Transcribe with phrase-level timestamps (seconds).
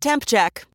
[0.00, 0.64] Temp check.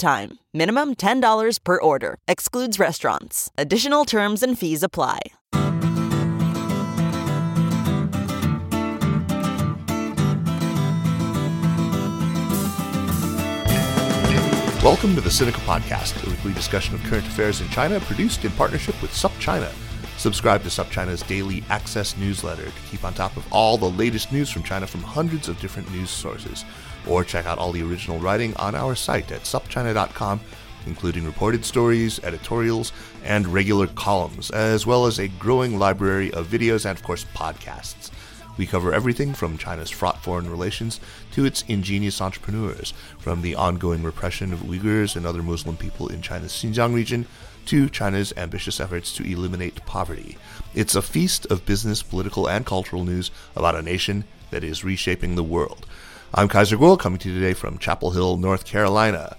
[0.00, 0.40] time.
[0.52, 2.16] Minimum $10 per order.
[2.26, 3.50] Excludes restaurants.
[3.56, 5.20] Additional terms and fees apply.
[14.82, 18.50] Welcome to the Sinica Podcast, a weekly discussion of current affairs in China produced in
[18.52, 19.70] partnership with SupChina.
[20.16, 24.48] Subscribe to SupChina's daily access newsletter to keep on top of all the latest news
[24.50, 26.64] from China from hundreds of different news sources.
[27.06, 30.40] Or check out all the original writing on our site at supchina.com,
[30.86, 32.92] including reported stories, editorials,
[33.24, 38.10] and regular columns, as well as a growing library of videos and, of course, podcasts.
[38.56, 41.00] We cover everything from China's fraught foreign relations
[41.32, 46.20] to its ingenious entrepreneurs, from the ongoing repression of Uyghurs and other Muslim people in
[46.20, 47.26] China's Xinjiang region
[47.66, 50.36] to China's ambitious efforts to eliminate poverty.
[50.74, 55.36] It's a feast of business, political, and cultural news about a nation that is reshaping
[55.36, 55.86] the world.
[56.32, 59.36] I'm Kaiser Kuo, coming to you today from Chapel Hill, North Carolina.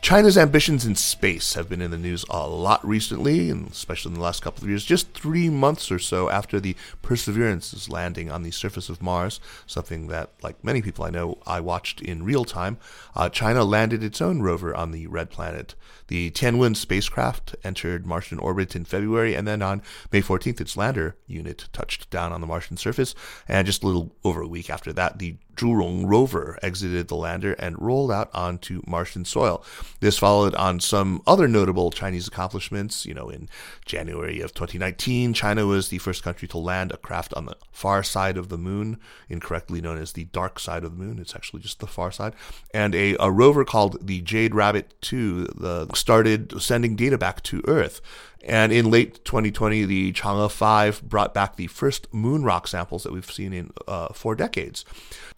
[0.00, 4.14] China's ambitions in space have been in the news a lot recently, and especially in
[4.14, 4.86] the last couple of years.
[4.86, 10.06] Just three months or so after the Perseverance's landing on the surface of Mars, something
[10.06, 12.78] that, like many people I know, I watched in real time,
[13.14, 15.74] uh, China landed its own rover on the red planet.
[16.08, 21.16] The Tianwen spacecraft entered Martian orbit in February, and then on May 14th, its lander
[21.26, 23.14] unit touched down on the Martian surface.
[23.48, 27.52] And just a little over a week after that, the Zhurong rover exited the lander
[27.54, 29.64] and rolled out onto Martian soil.
[30.00, 33.06] This followed on some other notable Chinese accomplishments.
[33.06, 33.48] You know, in
[33.84, 38.02] January of 2019, China was the first country to land a craft on the far
[38.02, 38.98] side of the moon,
[39.28, 41.18] incorrectly known as the dark side of the moon.
[41.18, 42.34] It's actually just the far side.
[42.72, 47.62] And a, a rover called the Jade Rabbit 2 the, started sending data back to
[47.66, 48.00] Earth.
[48.46, 53.12] And in late 2020, the Chang'e 5 brought back the first moon rock samples that
[53.12, 54.84] we've seen in uh, four decades.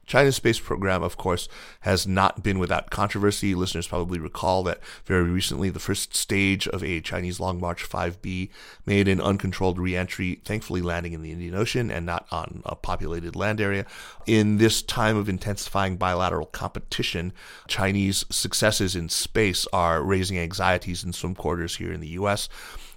[0.07, 1.49] China's space program, of course,
[1.81, 3.55] has not been without controversy.
[3.55, 8.51] Listeners probably recall that very recently the first stage of a Chinese Long March 5B
[8.85, 13.35] made an uncontrolled reentry, thankfully landing in the Indian Ocean and not on a populated
[13.35, 13.85] land area.
[14.27, 17.33] In this time of intensifying bilateral competition,
[17.67, 22.49] Chinese successes in space are raising anxieties in some quarters here in the U.S.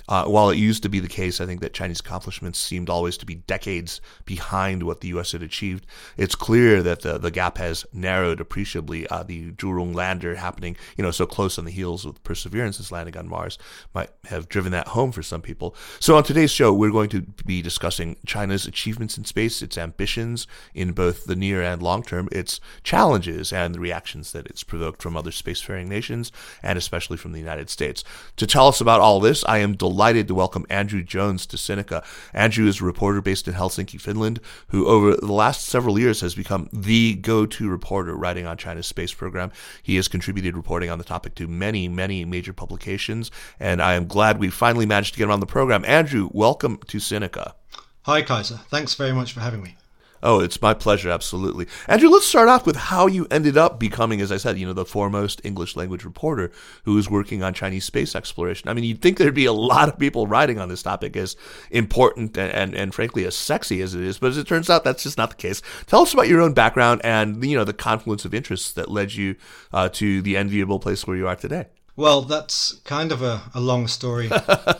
[0.09, 3.16] Uh, while it used to be the case, I think that Chinese accomplishments seemed always
[3.18, 5.34] to be decades behind what the U.S.
[5.34, 5.86] had achieved.
[6.18, 9.08] It's clear that the, the gap has narrowed appreciably.
[9.08, 13.16] Uh, the Zhurong lander happening, you know, so close on the heels of Perseverance's landing
[13.18, 13.59] on Mars
[13.94, 15.75] might have driven that home for some people.
[16.00, 20.47] So on today's show, we're going to be discussing China's achievements in space, its ambitions
[20.74, 25.03] in both the near and long term, its challenges, and the reactions that it's provoked
[25.03, 26.31] from other spacefaring nations,
[26.64, 28.03] and especially from the United States.
[28.38, 31.57] To tell us about all this, I am delighted delighted to welcome Andrew Jones to
[31.57, 32.05] Sinica.
[32.33, 34.39] Andrew is a reporter based in Helsinki, Finland,
[34.69, 39.13] who over the last several years has become the go-to reporter writing on China's space
[39.13, 39.51] program.
[39.83, 43.29] He has contributed reporting on the topic to many, many major publications,
[43.59, 45.83] and I am glad we finally managed to get him on the program.
[45.83, 47.55] Andrew, welcome to Sinica.
[48.03, 48.61] Hi, Kaiser.
[48.69, 49.75] Thanks very much for having me.
[50.22, 51.68] Oh, it's my pleasure, absolutely.
[51.88, 54.74] Andrew, let's start off with how you ended up becoming, as I said, you know,
[54.74, 56.52] the foremost English language reporter
[56.84, 58.69] who is working on Chinese space exploration.
[58.69, 61.38] I mean, you'd think there'd be a lot of people writing on this topic as
[61.72, 64.84] important and, and, and frankly as sexy as it is, but as it turns out,
[64.84, 65.62] that's just not the case.
[65.88, 69.13] Tell us about your own background and, you know, the confluence of interests that led
[69.13, 69.35] you
[69.72, 71.68] uh, to the enviable place where you are today.
[71.96, 74.29] Well, that's kind of a, a long story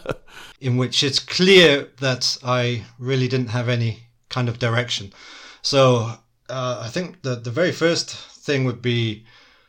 [0.62, 5.14] in which it's clear that I really didn't have any kind of direction.
[5.62, 6.14] So
[6.50, 9.26] uh, I think the the very first thing would be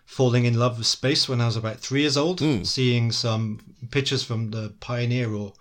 [0.06, 2.66] falling in love with space when I was about three years old, mm.
[2.66, 3.60] seeing some
[3.90, 5.52] pictures from the Pioneer or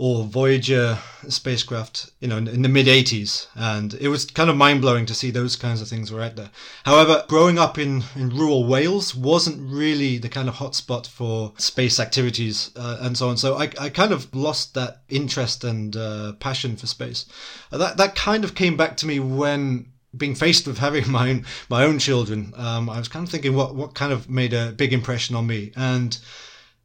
[0.00, 0.98] or Voyager
[1.28, 3.48] spacecraft, you know, in, in the mid 80s.
[3.54, 6.36] And it was kind of mind blowing to see those kinds of things were out
[6.36, 6.48] there.
[6.86, 12.00] However, growing up in, in rural Wales wasn't really the kind of hotspot for space
[12.00, 13.36] activities uh, and so on.
[13.36, 17.26] So I, I kind of lost that interest and uh, passion for space.
[17.70, 19.84] Uh, that, that kind of came back to me when
[20.16, 22.54] being faced with having my own, my own children.
[22.56, 25.46] Um, I was kind of thinking what, what kind of made a big impression on
[25.46, 25.72] me.
[25.76, 26.18] And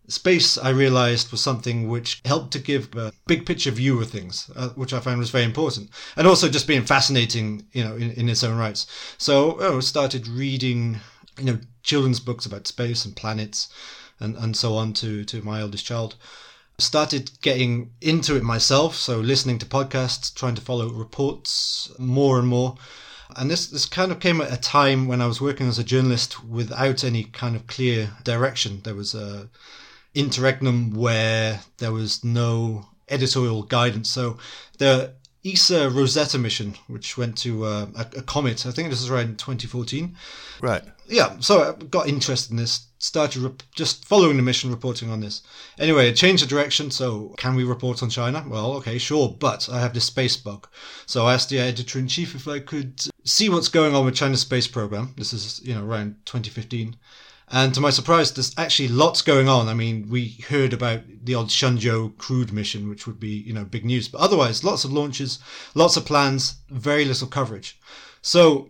[0.07, 4.51] Space, I realized, was something which helped to give a big picture view of things,
[4.55, 5.89] uh, which I found was very important.
[6.15, 8.85] And also just being fascinating, you know, in, in its own rights.
[9.17, 10.99] So I oh, started reading
[11.37, 13.69] you know, children's books about space and planets
[14.19, 16.15] and, and so on to, to my eldest child.
[16.77, 22.47] Started getting into it myself, so listening to podcasts, trying to follow reports more and
[22.47, 22.75] more.
[23.37, 25.83] And this, this kind of came at a time when I was working as a
[25.83, 28.81] journalist without any kind of clear direction.
[28.83, 29.49] There was a
[30.15, 34.09] interregnum where there was no editorial guidance.
[34.09, 34.37] So
[34.77, 35.13] the
[35.45, 39.37] ESA Rosetta mission, which went to uh, a, a, comet, I think this was around
[39.37, 40.15] 2014.
[40.59, 40.81] Right.
[41.07, 45.19] Yeah, so I got interested in this, started rep- just following the mission, reporting on
[45.19, 45.43] this.
[45.77, 46.89] Anyway, it changed the direction.
[46.89, 48.43] So, can we report on China?
[48.47, 50.67] Well, okay, sure, but I have this space bug.
[51.05, 54.15] So, I asked the editor in chief if I could see what's going on with
[54.15, 55.13] China's space program.
[55.15, 56.95] This is, you know, around 2015.
[57.49, 59.67] And to my surprise, there's actually lots going on.
[59.67, 63.63] I mean, we heard about the odd Shenzhou crewed mission, which would be, you know,
[63.63, 64.07] big news.
[64.07, 65.39] But otherwise, lots of launches,
[65.75, 67.79] lots of plans, very little coverage.
[68.21, 68.69] So,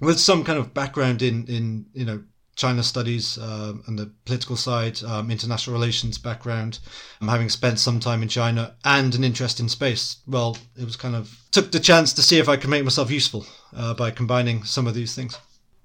[0.00, 2.22] with some kind of background in, in you know,
[2.54, 6.78] China studies uh, and the political side, um, international relations background,
[7.20, 10.18] um, having spent some time in China and an interest in space.
[10.26, 13.10] Well, it was kind of took the chance to see if I could make myself
[13.10, 15.36] useful uh, by combining some of these things.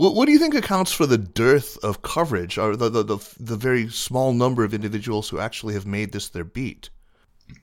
[0.01, 3.17] What, what do you think accounts for the dearth of coverage, or the, the, the,
[3.39, 6.89] the very small number of individuals who actually have made this their beat?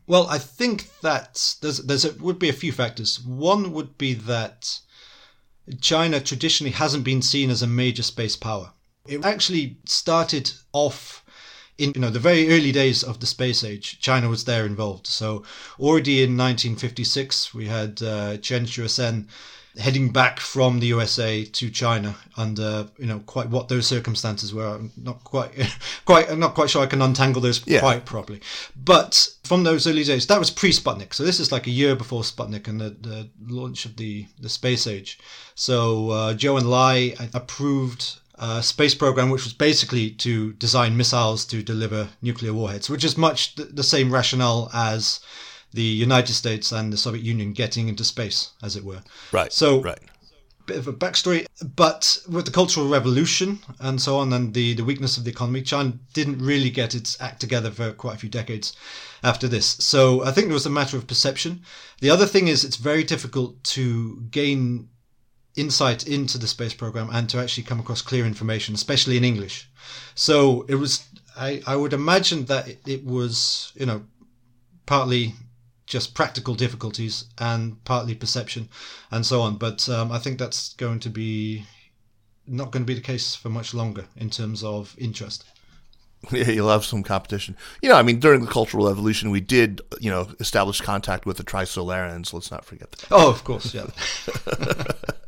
[0.07, 3.21] Well, I think that there's there's a, would be a few factors.
[3.21, 4.79] One would be that
[5.81, 8.71] China traditionally hasn't been seen as a major space power.
[9.09, 11.25] It actually started off
[11.77, 13.99] in you know the very early days of the space age.
[13.99, 15.09] China was there involved.
[15.09, 15.43] So
[15.81, 19.27] already in 1956, we had uh, Qian Xuesen
[19.79, 24.67] heading back from the USA to China under you know quite what those circumstances were.
[24.67, 25.53] I'm not quite
[26.05, 27.81] quite I'm not quite sure I can untangle those yeah.
[27.81, 28.41] quite properly.
[28.77, 31.15] But from those early days, that was pre Sputnik.
[31.15, 34.49] So this is like a year before Sputnik and the, the launch of the the
[34.49, 35.19] space age.
[35.55, 41.63] So uh, and Enlai approved a space program, which was basically to design missiles to
[41.63, 45.21] deliver nuclear warheads, which is much the same rationale as
[45.73, 49.03] the United States and the Soviet Union getting into space, as it were.
[49.33, 49.53] Right.
[49.53, 49.99] So, right.
[50.67, 54.85] bit of a backstory, but with the Cultural Revolution and so on, and the, the
[54.85, 58.29] weakness of the economy, China didn't really get its act together for quite a few
[58.29, 58.77] decades
[59.23, 59.67] after this.
[59.67, 61.63] So I think it was a matter of perception.
[62.01, 64.89] The other thing is, it's very difficult to gain
[65.57, 69.69] insight into the space program and to actually come across clear information, especially in English.
[70.15, 71.05] So it was,
[71.37, 74.05] I, I would imagine that it, it was, you know,
[74.87, 75.35] partly
[75.89, 78.69] just practical difficulties and partly perception
[79.11, 79.57] and so on.
[79.57, 81.65] But um, I think that's going to be
[82.47, 85.45] not going to be the case for much longer in terms of interest.
[86.33, 87.57] Yeah, you'll have some competition.
[87.81, 91.37] You know, I mean, during the Cultural Revolution, we did, you know, establish contact with
[91.37, 92.33] the Trisolarans.
[92.33, 93.07] Let's not forget that.
[93.13, 93.87] Oh, of course, yeah.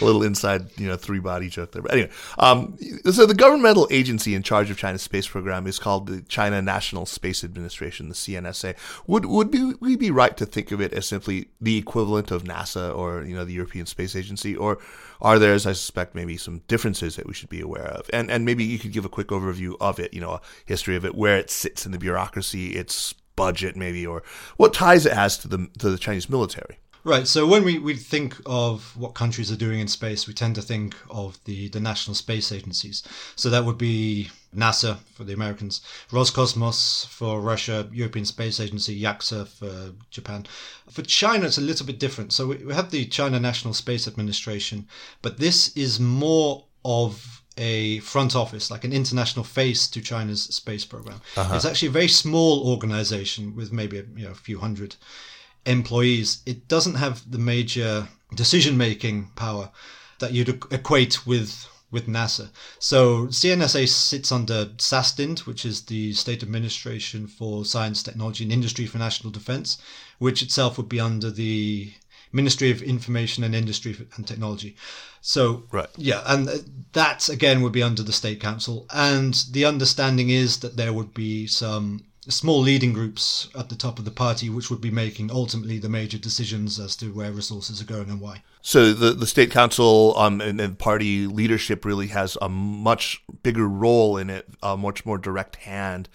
[0.00, 1.82] a little inside, you know, three body joke there.
[1.82, 2.78] But anyway, um,
[3.10, 7.06] so the governmental agency in charge of China's space program is called the China National
[7.06, 8.74] Space Administration, the CNSA.
[9.06, 12.96] Would would we be right to think of it as simply the equivalent of NASA
[12.96, 14.78] or you know the European Space Agency, or
[15.20, 18.08] are there, as I suspect, maybe some differences that we should be aware of?
[18.12, 20.96] And and maybe you could give a quick overview of it, you know, a history
[20.96, 24.22] of it, where it sits in the bureaucracy, its budget, maybe, or
[24.56, 26.78] what ties it has to the to the Chinese military.
[27.02, 27.26] Right.
[27.26, 30.62] So when we, we think of what countries are doing in space, we tend to
[30.62, 33.02] think of the, the national space agencies.
[33.36, 35.80] So that would be NASA for the Americans,
[36.10, 40.46] Roscosmos for Russia, European Space Agency, JAXA for Japan.
[40.90, 42.32] For China, it's a little bit different.
[42.32, 44.86] So we, we have the China National Space Administration,
[45.22, 50.84] but this is more of a front office, like an international face to China's space
[50.84, 51.20] program.
[51.36, 51.54] Uh-huh.
[51.56, 54.96] It's actually a very small organization with maybe a, you know, a few hundred
[55.66, 59.70] employees, it doesn't have the major decision making power
[60.18, 62.50] that you'd equate with with NASA.
[62.78, 68.86] So CNSA sits under SASTIND, which is the State Administration for Science, Technology and Industry
[68.86, 69.78] for National Defense,
[70.18, 71.92] which itself would be under the
[72.32, 74.76] Ministry of Information and Industry and Technology.
[75.20, 75.88] So, right.
[75.96, 76.48] yeah, and
[76.92, 78.86] that again would be under the State Council.
[78.90, 83.98] And the understanding is that there would be some small leading groups at the top
[83.98, 87.80] of the party, which would be making ultimately the major decisions as to where resources
[87.80, 88.42] are going and why.
[88.62, 93.66] So the the state council um, and, and party leadership really has a much bigger
[93.66, 96.08] role in it, a much more direct hand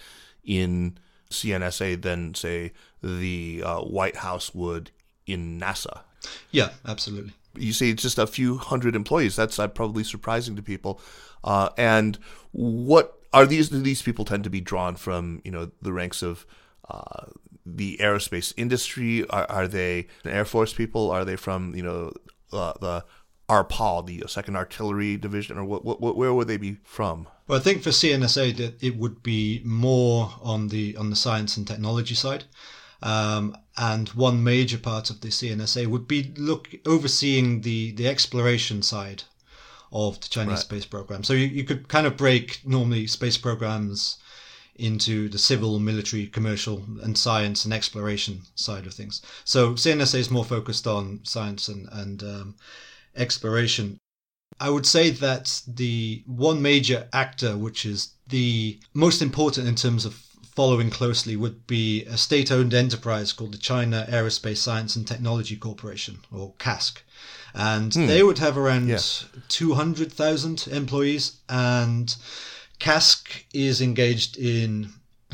[0.44, 0.98] in
[1.32, 2.72] CNSA than say
[3.02, 4.92] the uh, White House would
[5.26, 6.02] in NASA.
[6.52, 7.34] Yeah, absolutely.
[7.58, 9.36] You see, it's just a few hundred employees.
[9.36, 11.00] That's uh, probably surprising to people.
[11.44, 12.18] Uh, and
[12.52, 16.46] what are these these people tend to be drawn from you know the ranks of
[16.90, 17.28] uh,
[17.66, 19.28] the aerospace industry?
[19.30, 21.12] Are, are they Air Force people?
[21.12, 22.14] Are they from you know
[22.52, 23.06] uh, the
[23.50, 27.28] RPAL, the Second Artillery Division, or what, what, where would they be from?
[27.48, 31.58] Well, I think for CNSA that it would be more on the on the science
[31.58, 32.46] and technology side.
[33.04, 38.82] Um, and one major part of the CNSA would be look overseeing the the exploration
[38.82, 39.24] side
[39.92, 40.60] of the Chinese right.
[40.60, 41.24] space program.
[41.24, 44.18] So you, you could kind of break normally space programs
[44.76, 49.22] into the civil, military, commercial, and science and exploration side of things.
[49.46, 52.56] So CNSA is more focused on science and, and um,
[53.16, 53.98] exploration.
[54.60, 60.06] I would say that the one major actor, which is the most important in terms
[60.06, 60.16] of
[60.56, 65.58] following closely, would be a state owned enterprise called the China Aerospace Science and Technology
[65.58, 67.02] Corporation, or CASC.
[67.56, 68.06] And hmm.
[68.06, 69.00] they would have around yeah.
[69.48, 71.38] 200,000 employees.
[71.48, 72.14] And
[72.80, 74.92] CASC is engaged in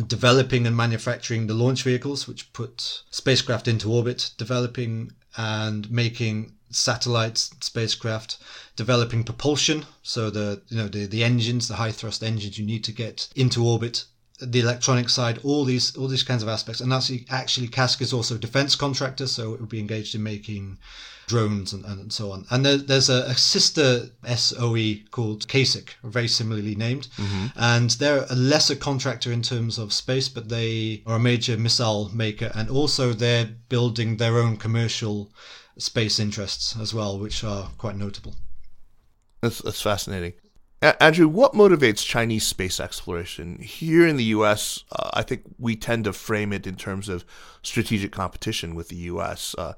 [0.08, 7.51] developing and manufacturing the launch vehicles, which put spacecraft into orbit, developing and making satellites,
[7.62, 8.38] spacecraft,
[8.75, 9.86] developing propulsion.
[10.04, 13.30] So the you know the, the engines, the high thrust engines you need to get
[13.36, 14.06] into orbit,
[14.42, 16.82] the electronic side, all these all these kinds of aspects.
[16.82, 20.24] And that's actually CASC is also a defense contractor, so it would be engaged in
[20.24, 20.78] making
[21.28, 22.46] drones and, and so on.
[22.50, 27.08] And there, there's a, a, sister SOE called CASIC, very similarly named.
[27.18, 27.48] Mm-hmm.
[27.56, 32.10] And they're a lesser contractor in terms of space, but they are a major missile
[32.14, 32.52] maker.
[32.54, 35.32] And also they're building their own commercial
[35.78, 38.36] space interests as well, which are quite notable.
[39.42, 40.34] That's, that's fascinating.
[40.82, 43.60] Andrew, what motivates Chinese space exploration?
[43.60, 47.24] Here in the U.S., uh, I think we tend to frame it in terms of
[47.62, 49.54] strategic competition with the U.S.
[49.56, 49.74] Uh,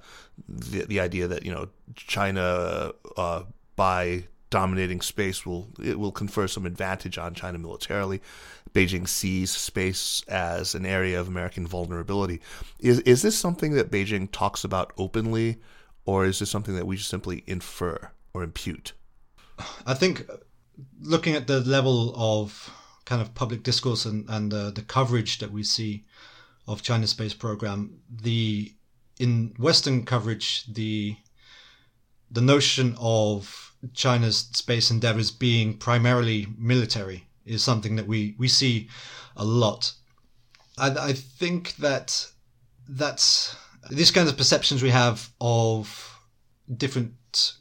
[0.47, 3.43] the, the idea that you know China, uh,
[3.75, 8.21] by dominating space, will it will confer some advantage on China militarily.
[8.71, 12.39] Beijing sees space as an area of American vulnerability.
[12.79, 15.57] Is is this something that Beijing talks about openly,
[16.05, 18.93] or is this something that we just simply infer or impute?
[19.85, 20.25] I think
[21.01, 22.71] looking at the level of
[23.05, 26.05] kind of public discourse and, and uh, the coverage that we see
[26.67, 28.73] of China's space program, the
[29.19, 31.15] in Western coverage, the
[32.31, 38.89] the notion of China's space endeavors being primarily military is something that we, we see
[39.35, 39.93] a lot.
[40.77, 42.27] I, I think that
[42.87, 43.55] that's
[43.91, 46.19] these kinds of perceptions we have of
[46.75, 47.13] different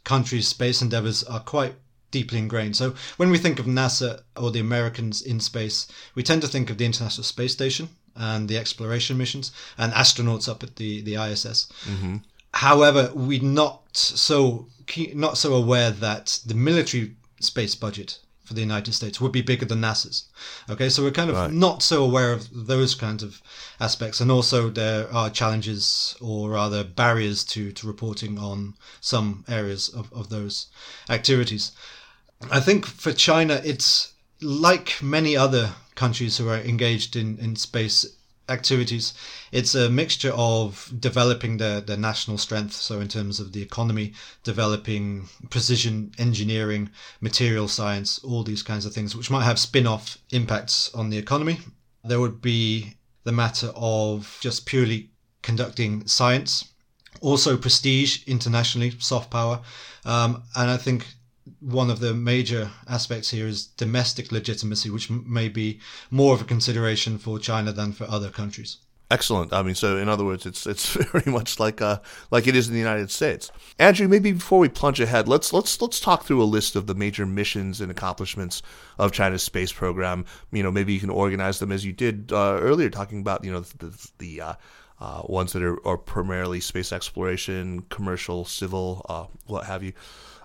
[0.04, 1.74] countries' space endeavors are quite
[2.12, 2.76] deeply ingrained.
[2.76, 6.70] So when we think of NASA or the Americans in space, we tend to think
[6.70, 11.16] of the International Space Station and the exploration missions and astronauts up at the the
[11.16, 11.66] ISS.
[11.84, 12.16] Mm-hmm.
[12.54, 14.68] However, we're not so
[15.14, 19.64] not so aware that the military space budget for the United States would be bigger
[19.64, 20.26] than NASA's.
[20.68, 21.50] Okay, so we're kind of right.
[21.50, 23.40] not so aware of those kinds of
[23.80, 29.88] aspects, and also there are challenges or rather barriers to to reporting on some areas
[29.88, 30.66] of, of those
[31.08, 31.72] activities.
[32.50, 38.06] I think for China, it's like many other countries who are engaged in, in space
[38.48, 39.14] activities.
[39.52, 44.14] It's a mixture of developing their, their national strength, so in terms of the economy,
[44.42, 50.18] developing precision engineering, material science, all these kinds of things, which might have spin off
[50.30, 51.60] impacts on the economy.
[52.04, 52.94] There would be
[53.24, 55.10] the matter of just purely
[55.42, 56.64] conducting science,
[57.20, 59.60] also prestige internationally, soft power.
[60.04, 61.06] Um, and I think
[61.60, 65.80] one of the major aspects here is domestic legitimacy, which may be
[66.10, 68.78] more of a consideration for China than for other countries.
[69.10, 69.52] Excellent.
[69.52, 71.98] I mean, so in other words, it's it's very much like uh
[72.30, 73.50] like it is in the United States.
[73.78, 76.94] Andrew, maybe before we plunge ahead, let's let's let's talk through a list of the
[76.94, 78.62] major missions and accomplishments
[78.98, 80.24] of China's space program.
[80.50, 83.52] You know, maybe you can organize them as you did uh, earlier, talking about you
[83.52, 84.54] know the the uh,
[84.98, 89.92] uh, ones that are, are primarily space exploration, commercial, civil, uh, what have you.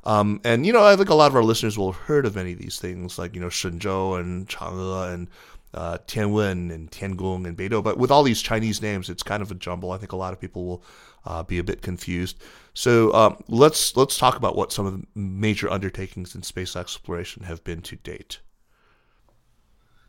[0.08, 2.38] Um, and you know, I think a lot of our listeners will have heard of
[2.38, 5.28] any of these things, like you know, Shenzhou and Chang'e and
[5.74, 7.84] uh, Tianwen and Tiangong and Beidou.
[7.84, 9.92] But with all these Chinese names, it's kind of a jumble.
[9.92, 10.84] I think a lot of people will
[11.26, 12.42] uh, be a bit confused.
[12.74, 17.44] So um, let's let's talk about what some of the major undertakings in space exploration
[17.44, 18.40] have been to date.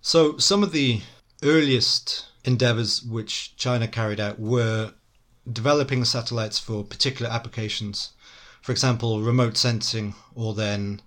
[0.01, 1.01] So some of the
[1.43, 4.93] earliest endeavors which China carried out were
[5.53, 8.13] developing satellites for particular applications
[8.63, 11.01] for example, remote sensing or then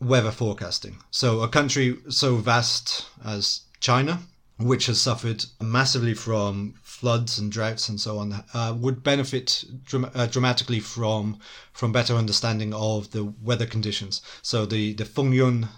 [0.00, 0.98] weather forecasting.
[1.10, 4.20] So, a country so vast as China,
[4.58, 10.26] which has suffered massively from floods and droughts and so on, uh, would benefit uh,
[10.26, 11.38] dramatically from
[11.72, 14.22] from better understanding of the weather conditions.
[14.42, 15.68] So, the the Fengyun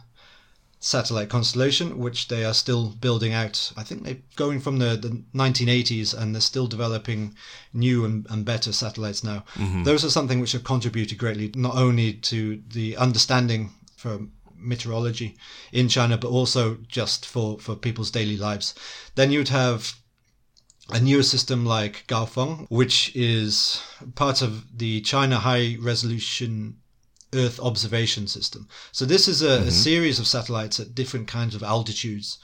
[0.82, 3.72] satellite constellation, which they are still building out.
[3.76, 7.36] I think they're going from the, the 1980s and they're still developing
[7.72, 9.44] new and, and better satellites now.
[9.54, 9.84] Mm-hmm.
[9.84, 15.36] Those are something which have contributed greatly, not only to the understanding for meteorology
[15.70, 18.74] in China, but also just for, for people's daily lives.
[19.14, 19.94] Then you'd have
[20.90, 23.80] a newer system like Gaofen, which is
[24.16, 26.78] part of the China High Resolution
[27.34, 28.68] Earth observation system.
[28.92, 29.68] So this is a, mm-hmm.
[29.68, 32.38] a, series of satellites at different kinds of altitudes,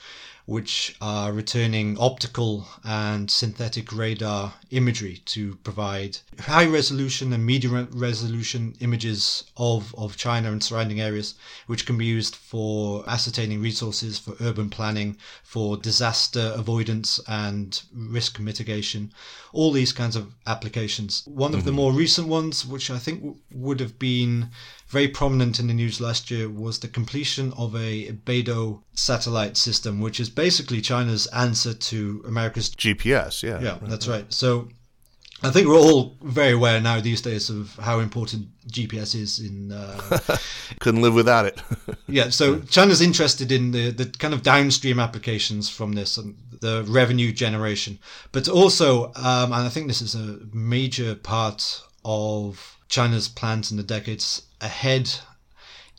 [0.49, 8.75] which are returning optical and synthetic radar imagery to provide high resolution and medium resolution
[8.81, 11.35] images of, of China and surrounding areas,
[11.67, 18.41] which can be used for ascertaining resources, for urban planning, for disaster avoidance and risk
[18.41, 19.13] mitigation,
[19.53, 21.25] all these kinds of applications.
[21.27, 21.67] One of mm-hmm.
[21.67, 24.49] the more recent ones, which I think w- would have been
[24.89, 30.01] very prominent in the news last year was the completion of a Beidou satellite system,
[30.01, 33.43] which is basically China's answer to America's GPS.
[33.43, 34.33] Yeah, yeah, that's right.
[34.33, 34.69] So
[35.43, 39.73] I think we're all very aware now these days of how important GPS is in.
[39.73, 40.19] Uh,
[40.81, 41.61] Couldn't live without it.
[42.09, 46.83] yeah, so China's interested in the, the kind of downstream applications from this and the
[46.89, 47.99] revenue generation,
[48.33, 53.77] but also, um, and I think this is a major part of China's plans in
[53.77, 55.11] the decades ahead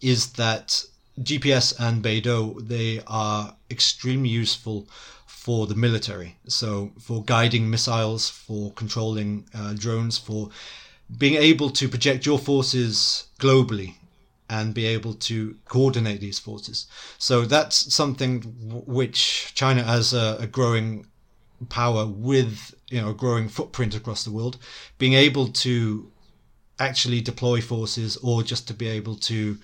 [0.02, 0.84] is that
[1.22, 4.88] GPS and Beidou they are extremely useful
[5.26, 6.38] for the military.
[6.48, 10.50] So for guiding missiles, for controlling uh, drones, for
[11.18, 13.96] being able to project your forces globally
[14.50, 16.88] and be able to coordinate these forces.
[17.18, 18.42] So that's something
[18.86, 21.06] which China as a, a growing
[21.68, 24.58] power with you know a growing footprint across the world,
[24.98, 26.12] being able to
[26.80, 29.58] actually deploy forces or just to be able to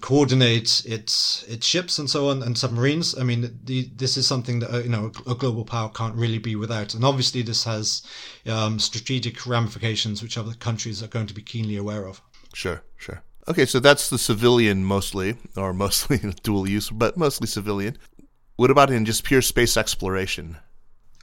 [0.00, 3.18] coordinate its its ships and so on and submarines.
[3.18, 6.38] I mean, the, this is something that uh, you know a, global power can't really
[6.38, 8.02] be without, and obviously this has
[8.46, 12.20] um, strategic ramifications which other countries are going to be keenly aware of.
[12.54, 13.22] Sure, sure.
[13.48, 17.96] Okay, so that's the civilian mostly, or mostly dual use, but mostly civilian.
[18.56, 20.56] What about in just pure space exploration?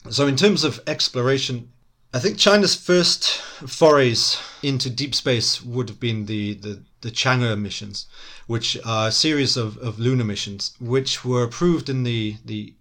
[0.09, 1.71] So, in terms of exploration,
[2.13, 3.37] I think China's first
[3.67, 8.07] forays into deep space would have been the, the, the Chang'e missions,
[8.47, 12.73] which are a series of, of lunar missions, which were approved in the, the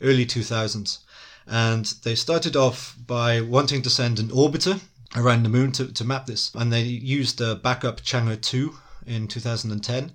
[0.00, 0.98] early 2000s.
[1.46, 4.80] And they started off by wanting to send an orbiter
[5.16, 6.52] around the moon to, to map this.
[6.54, 10.12] And they used a backup Chang'e 2 in 2010.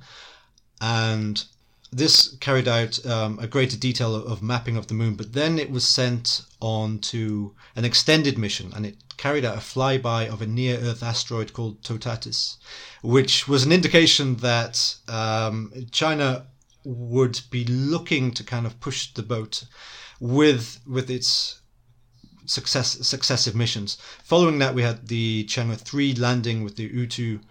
[0.80, 1.43] And
[1.91, 5.60] this carried out um, a greater detail of, of, mapping of the moon, but then
[5.60, 10.41] it was sent on to an extended mission and it carried out a flyby of
[10.41, 12.56] a near Earth asteroid called Toutatis,
[13.04, 16.47] which was an indication that um, China
[16.84, 19.65] would be looking to kind of push the boat
[20.19, 21.60] with with its
[22.45, 23.97] success successive missions.
[24.23, 27.41] Following that, we had the Chang'e 3 landing with the Yutu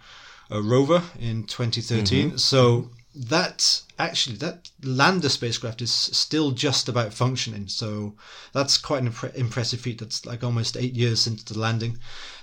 [0.51, 2.27] uh, rover in 2013.
[2.27, 2.37] Mm-hmm.
[2.37, 7.67] So that actually that lander spacecraft is still just about functioning.
[7.67, 8.15] So
[8.53, 9.99] that's quite an impre- impressive feat.
[9.99, 11.97] That's like almost eight years since the landing.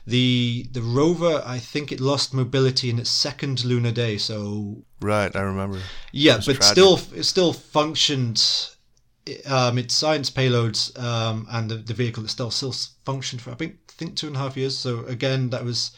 [0.07, 5.35] The the rover i think it lost mobility in its second lunar day so right
[5.37, 5.81] i remember.
[6.13, 6.65] Yeah but tragic.
[6.65, 8.43] still it still functioned
[9.45, 13.87] um, its science payloads um, and the, the vehicle itself still functioned for i think,
[13.89, 14.79] think two and a half years.
[14.79, 15.91] So again that was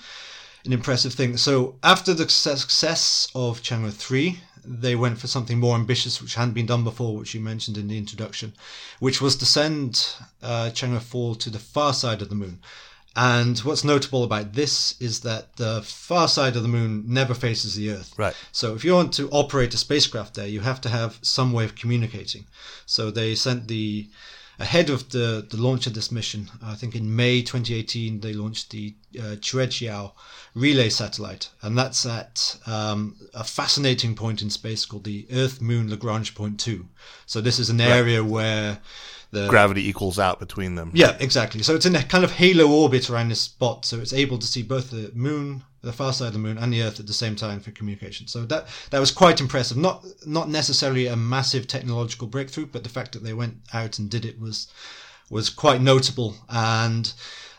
[0.64, 1.36] an impressive thing.
[1.36, 6.54] So after the success of chang'e 3 they went for something more ambitious, which hadn't
[6.54, 8.52] been done before, which you mentioned in the introduction,
[8.98, 12.60] which was to send uh, Chang'e 4 to the far side of the moon.
[13.16, 17.74] And what's notable about this is that the far side of the moon never faces
[17.74, 18.14] the Earth.
[18.16, 18.34] Right.
[18.52, 21.64] So if you want to operate a spacecraft there, you have to have some way
[21.64, 22.46] of communicating.
[22.86, 24.06] So they sent the
[24.60, 28.70] ahead of the, the launch of this mission, I think in May 2018, they launched
[28.70, 30.12] the uh, Queqiao
[30.54, 31.48] relay satellite.
[31.62, 36.60] And that's at um, a fascinating point in space called the Earth Moon Lagrange Point
[36.60, 36.86] 2.
[37.26, 38.30] So this is an area right.
[38.30, 38.78] where
[39.30, 40.90] the gravity equals out between them.
[40.92, 41.62] Yeah, exactly.
[41.62, 43.84] So it's in a kind of halo orbit around this spot.
[43.84, 46.72] So it's able to see both the moon the far side of the moon and
[46.72, 48.26] the Earth at the same time for communication.
[48.26, 49.76] So that that was quite impressive.
[49.76, 54.10] Not not necessarily a massive technological breakthrough, but the fact that they went out and
[54.10, 54.68] did it was
[55.30, 57.12] was quite notable, and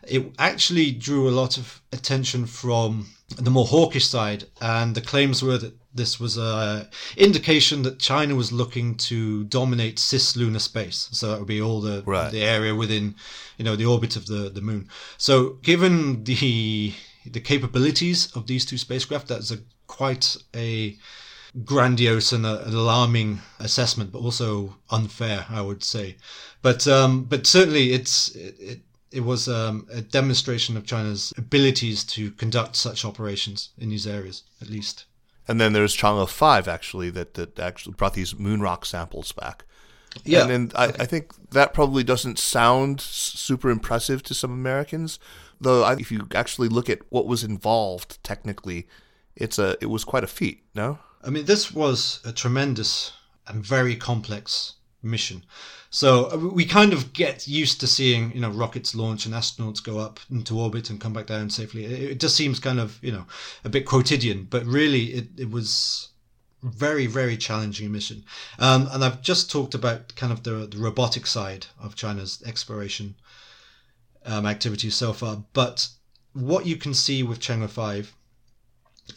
[0.08, 3.08] it actually drew a lot of attention from
[3.38, 4.46] the more hawkish side.
[4.60, 9.98] And the claims were that this was a indication that China was looking to dominate
[9.98, 11.10] cislunar space.
[11.12, 12.32] So that would be all the right.
[12.32, 13.16] the area within,
[13.58, 14.90] you know, the orbit of the the moon.
[15.18, 16.94] So given the
[17.26, 20.98] the capabilities of these two spacecraft, that's a quite a
[21.66, 26.18] grandiose and a, an alarming assessment, but also unfair, I would say.
[26.62, 28.80] But um, but certainly it's it, it,
[29.12, 34.44] it was um, a demonstration of China's abilities to conduct such operations in these areas,
[34.62, 35.06] at least.
[35.48, 39.66] And then there's Chang'e 5, actually, that, that actually brought these moon rock samples back.
[40.24, 40.42] Yeah.
[40.42, 45.20] And then I, I think that probably doesn't sound super impressive to some Americans,
[45.62, 48.88] though if you actually look at what was involved technically,
[49.36, 51.00] it's a it was quite a feat, no?
[51.24, 53.14] I mean, this was a tremendous
[53.48, 55.44] and very complex mission.
[55.90, 59.84] So uh, we kind of get used to seeing, you know, rockets launch and astronauts
[59.84, 61.86] go up into orbit and come back down safely.
[61.86, 63.26] It, just seems kind of, you know,
[63.66, 66.10] a bit quotidian, but really it, it was
[66.64, 68.24] very, very challenging mission.
[68.58, 73.16] Um, and I've just talked about kind of the, the robotic side of China's exploration
[74.26, 75.44] um, activities so far.
[75.54, 75.88] But
[76.34, 78.14] what you can see with Chang'e 5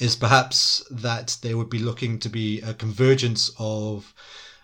[0.00, 4.14] is perhaps that they would be looking to be a convergence of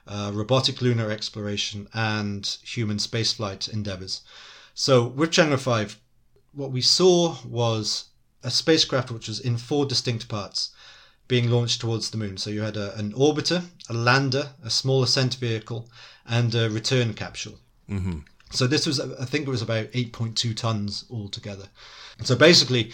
[0.06, 4.22] uh, robotic lunar exploration and human spaceflight endeavors.
[4.74, 6.00] So with Chang'e 5,
[6.52, 8.06] what we saw was
[8.42, 10.70] a spacecraft which was in four distinct parts
[11.28, 12.36] being launched towards the moon.
[12.36, 15.88] So you had a, an orbiter, a lander, a small ascent vehicle,
[16.26, 17.60] and a return capsule.
[17.88, 18.20] Mm-hmm.
[18.50, 21.68] So this was, I think it was about 8.2 tons altogether.
[22.24, 22.92] So basically,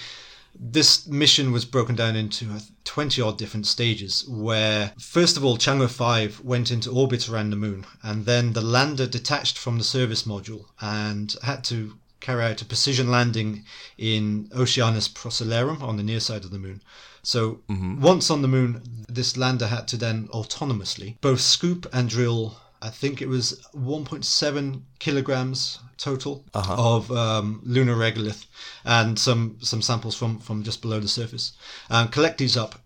[0.58, 5.88] this mission was broken down into 20 odd different stages where first of all Chang'e
[5.88, 10.22] 5 went into orbit around the moon and then the lander detached from the service
[10.22, 13.64] module and had to carry out a precision landing
[13.98, 16.82] in Oceanus Procellarum on the near side of the moon.
[17.22, 18.00] So mm-hmm.
[18.00, 22.90] once on the moon this lander had to then autonomously both scoop and drill I
[22.90, 26.74] think it was 1.7 kilograms total uh-huh.
[26.76, 28.44] of um, lunar regolith
[28.84, 31.52] and some some samples from from just below the surface.
[31.88, 32.80] and collect these up,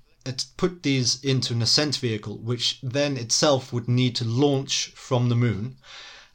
[0.57, 5.35] put these into an ascent vehicle, which then itself would need to launch from the
[5.35, 5.77] moon,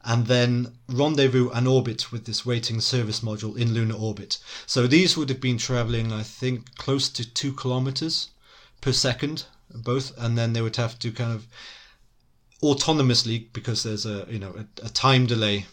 [0.03, 4.37] and then rendezvous and orbit with this waiting service module in lunar orbit.
[4.65, 8.29] So these would have been traveling, I think, close to two kilometers
[8.81, 11.47] per second, both, and then they would have to kind of
[12.73, 15.65] autonomously because there's a you know a, a, time delay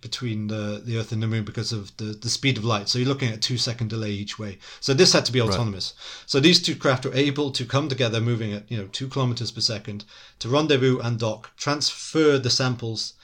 [0.00, 2.90] between the, the Earth and the Moon because of the, the speed of light.
[2.90, 4.58] So you're looking at a two second delay each way.
[4.80, 5.94] So this had to be autonomous.
[5.96, 6.22] Right.
[6.26, 9.50] So these two craft were able to come together, moving at you know two kilometers
[9.50, 10.04] per second,
[10.40, 13.14] to rendezvous and dock, transfer the samples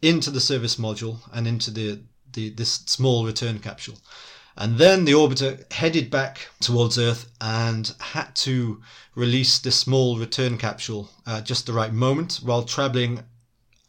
[0.00, 2.00] into the service module and into the,
[2.32, 3.98] the this small return capsule.
[4.56, 8.80] And then the orbiter headed back towards Earth and had to
[9.14, 13.24] release the small return capsule at just the right moment while traveling,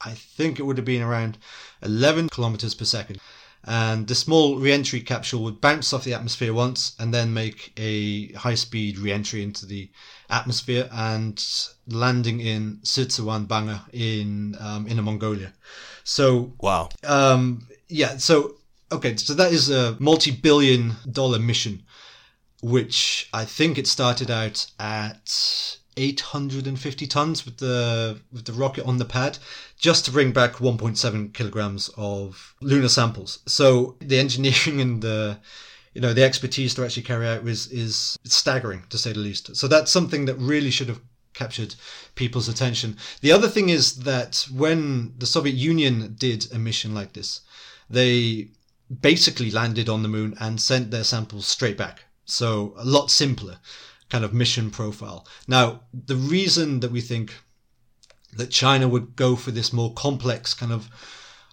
[0.01, 1.37] I think it would have been around
[1.81, 3.19] 11 kilometers per second.
[3.67, 8.31] And the small re-entry capsule would bounce off the atmosphere once and then make a
[8.33, 9.89] high-speed re-entry into the
[10.29, 11.43] atmosphere and
[11.87, 15.53] landing in Siziwang Banner in um, Inner Mongolia.
[16.03, 18.17] So wow, um, yeah.
[18.17, 18.57] So
[18.91, 21.83] okay, so that is a multi-billion-dollar mission,
[22.61, 28.97] which I think it started out at 850 tons with the with the rocket on
[28.97, 29.37] the pad
[29.77, 33.39] just to bring back 1.7 kilograms of lunar samples.
[33.45, 35.39] So the engineering and the
[35.93, 39.55] you know the expertise to actually carry out is is staggering to say the least.
[39.55, 40.99] So that's something that really should have
[41.33, 41.75] captured
[42.15, 42.97] people's attention.
[43.21, 47.41] The other thing is that when the soviet union did a mission like this
[47.89, 48.49] they
[49.01, 53.57] basically landed on the moon and sent their samples straight back so a lot simpler
[54.09, 55.27] kind of mission profile.
[55.47, 57.33] Now, the reason that we think
[58.33, 60.89] that China would go for this more complex kind of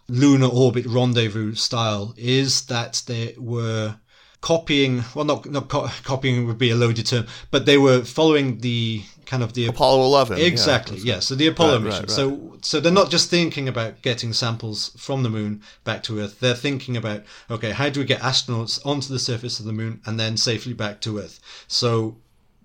[0.09, 3.97] lunar orbit rendezvous style is that they were
[4.41, 8.59] copying well not not co- copying would be a loaded term but they were following
[8.59, 11.21] the kind of the Apollo 11 exactly yeah, yeah.
[11.21, 12.11] so the Apollo right, mission right, right.
[12.11, 16.41] so so they're not just thinking about getting samples from the moon back to earth
[16.41, 20.01] they're thinking about okay how do we get astronauts onto the surface of the moon
[20.07, 22.17] and then safely back to earth so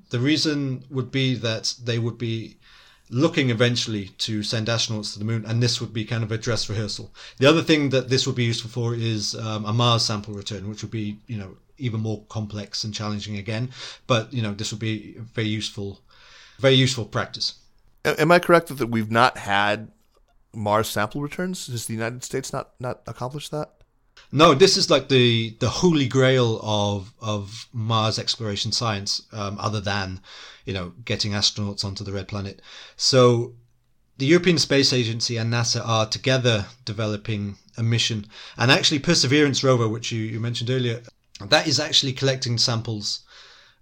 [0.09, 2.57] the reason would be that they would be
[3.09, 6.37] looking eventually to send astronauts to the moon, and this would be kind of a
[6.37, 7.13] dress rehearsal.
[7.37, 10.67] The other thing that this would be useful for is um, a Mars sample return,
[10.69, 13.69] which would be, you know, even more complex and challenging again.
[14.07, 16.01] But you know, this would be very useful,
[16.59, 17.55] very useful practice.
[18.17, 19.91] Am I correct that we've not had
[20.53, 21.67] Mars sample returns?
[21.67, 23.73] Has the United States not not accomplished that?
[24.31, 29.79] No, this is like the the holy grail of of Mars exploration science, um, other
[29.79, 30.21] than
[30.65, 32.61] you know getting astronauts onto the red planet.
[32.95, 33.53] So
[34.17, 38.25] the European Space Agency and NASA are together developing a mission,
[38.57, 41.03] and actually Perseverance rover, which you, you mentioned earlier,
[41.39, 43.21] that is actually collecting samples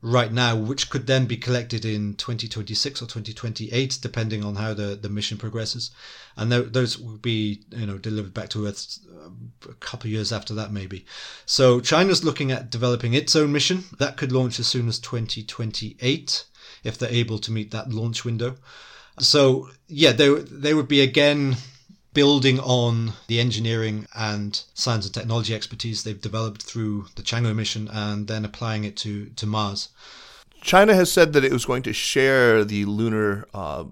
[0.01, 4.95] right now, which could then be collected in 2026 or 2028, depending on how the,
[4.95, 5.91] the mission progresses.
[6.37, 10.11] And th- those will be, you know, delivered back to Earth um, a couple of
[10.11, 11.05] years after that, maybe.
[11.45, 16.45] So China's looking at developing its own mission that could launch as soon as 2028
[16.83, 18.55] if they're able to meet that launch window.
[19.19, 21.55] So yeah, they they would be again
[22.15, 27.87] building on the engineering and science and technology expertise they've developed through the Chang'e mission
[27.89, 29.89] and then applying it to, to Mars.
[30.65, 33.83] China has said that it was going to share the lunar uh,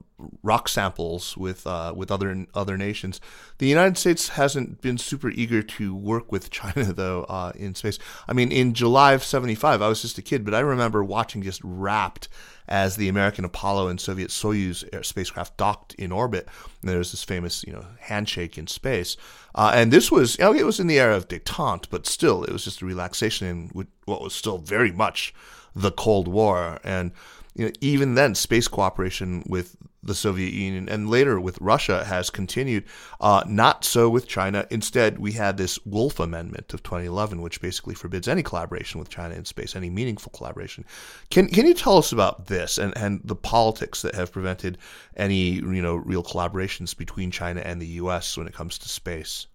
[0.42, 3.22] rock samples with uh, with other other nations.
[3.60, 8.00] The United States hasn't been super eager to work with China though uh, in space.
[8.28, 11.44] I mean, in July of '75, I was just a kid, but I remember watching
[11.44, 12.28] just rapt
[12.68, 16.48] as the American Apollo and Soviet Soyuz spacecraft docked in orbit.
[16.82, 19.16] And there was this famous, you know, handshake in space.
[19.54, 22.44] Uh, and this was, you know, it was in the era of détente, but still,
[22.46, 25.36] it was just a relaxation in what was still very much
[25.76, 26.80] the Cold War.
[26.84, 27.12] And
[27.56, 32.30] you know, even then, space cooperation with the Soviet Union and later with Russia has
[32.30, 32.84] continued.
[33.22, 34.68] Uh, not so with China.
[34.70, 39.36] Instead, we had this Wolf Amendment of 2011, which basically forbids any collaboration with China
[39.36, 40.86] in space, any meaningful collaboration.
[41.30, 44.78] Can can you tell us about this and, and the politics that have prevented
[45.16, 48.38] any you know real collaborations between China and the U.S.
[48.38, 49.48] when it comes to space?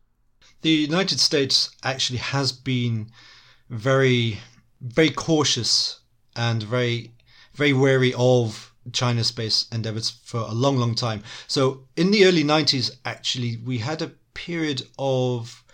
[0.63, 3.11] The United States actually has been
[3.69, 4.39] very
[4.81, 6.01] very cautious
[6.39, 7.13] and very
[7.55, 11.23] very wary of China space endeavors for a long, long time.
[11.47, 15.65] So in the early 90s, actually, we had a period of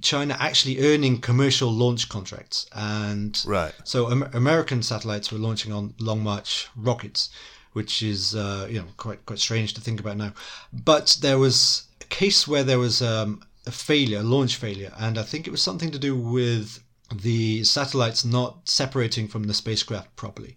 [0.00, 2.66] China actually earning commercial launch contracts.
[2.72, 3.74] And right.
[3.84, 7.30] so American satellites were launching on Long March rockets,
[7.72, 10.32] which is, uh, you know, quite, quite strange to think about now.
[10.72, 14.92] But there was a case where there was um, a failure, a launch failure.
[14.98, 16.81] And I think it was something to do with
[17.20, 20.56] the satellites not separating from the spacecraft properly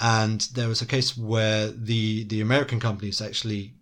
[0.00, 3.74] and there was a case where the the American companies actually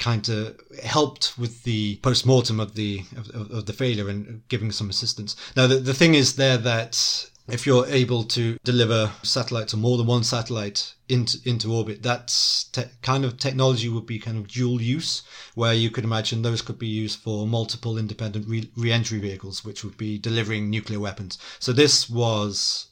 [0.00, 4.88] kind of helped with the post-mortem of the of, of, the failure and giving some
[4.88, 5.36] assistance.
[5.56, 9.98] Now the, the thing is there that if you're able to deliver satellites or more
[9.98, 14.48] than one satellite into into orbit, that's te- kind of technology would be kind of
[14.48, 15.22] dual use,
[15.54, 19.84] where you could imagine those could be used for multiple independent re- re-entry vehicles, which
[19.84, 21.38] would be delivering nuclear weapons.
[21.58, 22.86] So this was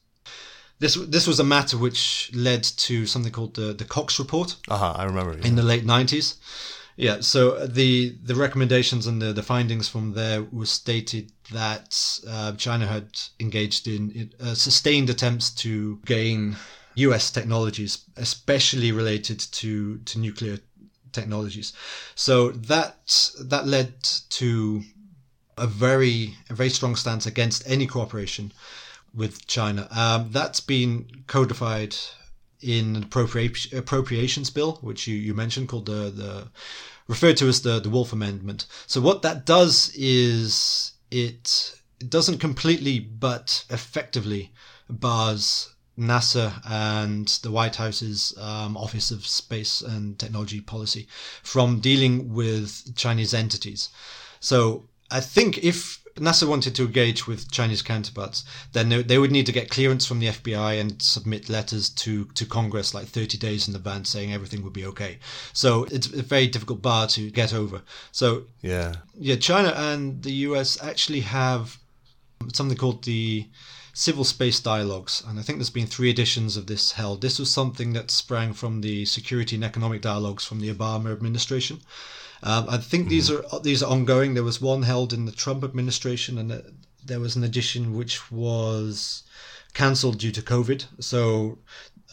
[0.79, 4.57] this this was a matter which led to something called the the Cox Report.
[4.69, 5.37] Uh-huh, I remember.
[5.39, 5.47] Yeah.
[5.47, 6.37] In the late nineties.
[6.99, 12.53] Yeah, so the the recommendations and the, the findings from there were stated that uh,
[12.57, 16.57] China had engaged in uh, sustained attempts to gain
[16.97, 17.31] U.S.
[17.31, 20.59] technologies, especially related to to nuclear
[21.13, 21.73] technologies.
[22.17, 24.83] So that that led to
[25.57, 28.51] a very a very strong stance against any cooperation
[29.15, 29.87] with China.
[29.93, 31.95] Um, that's been codified
[32.61, 36.49] in an appropriation, appropriations bill, which you, you mentioned, called the, the
[37.07, 38.67] referred to as the, the Wolf Amendment.
[38.87, 44.53] So what that does is it, it doesn't completely but effectively
[44.91, 51.09] bars NASA and the White House's um, Office of Space and Technology Policy
[51.43, 53.89] from dealing with Chinese entities.
[54.41, 59.47] So I think if NASA wanted to engage with Chinese counterparts, then they would need
[59.47, 63.69] to get clearance from the FBI and submit letters to, to Congress like 30 days
[63.69, 65.19] in advance saying everything would be okay.
[65.53, 67.83] So it's a very difficult bar to get over.
[68.13, 71.79] So yeah, yeah, China and the US actually have
[72.53, 73.47] something called the
[73.99, 77.21] Civil Space Dialogues, and I think there's been three editions of this held.
[77.21, 81.81] This was something that sprang from the Security and Economic Dialogues from the Obama administration.
[82.45, 83.11] Um, I think mm-hmm.
[83.11, 84.35] these are these are ongoing.
[84.35, 86.61] There was one held in the Trump administration, and uh,
[87.05, 89.25] there was an edition which was
[89.75, 90.85] cancelled due to COVID.
[91.01, 91.59] So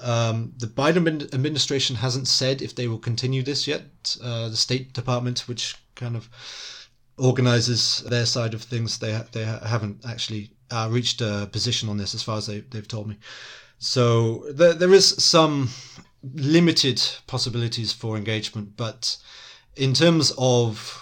[0.01, 4.17] um, the Biden administration hasn't said if they will continue this yet.
[4.23, 6.29] Uh, the State Department, which kind of
[7.17, 12.15] organizes their side of things, they they haven't actually uh, reached a position on this,
[12.15, 13.17] as far as they, they've told me.
[13.77, 15.69] So there, there is some
[16.33, 19.17] limited possibilities for engagement, but
[19.75, 21.01] in terms of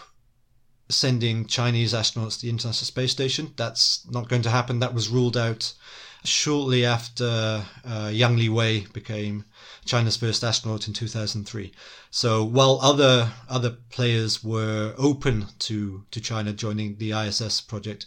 [0.90, 4.80] sending Chinese astronauts to the International Space Station, that's not going to happen.
[4.80, 5.74] That was ruled out
[6.24, 9.46] shortly after uh, Yang Liwei became
[9.86, 11.72] China's first astronaut in 2003.
[12.12, 18.06] So while other other players were open to to China joining the ISS project,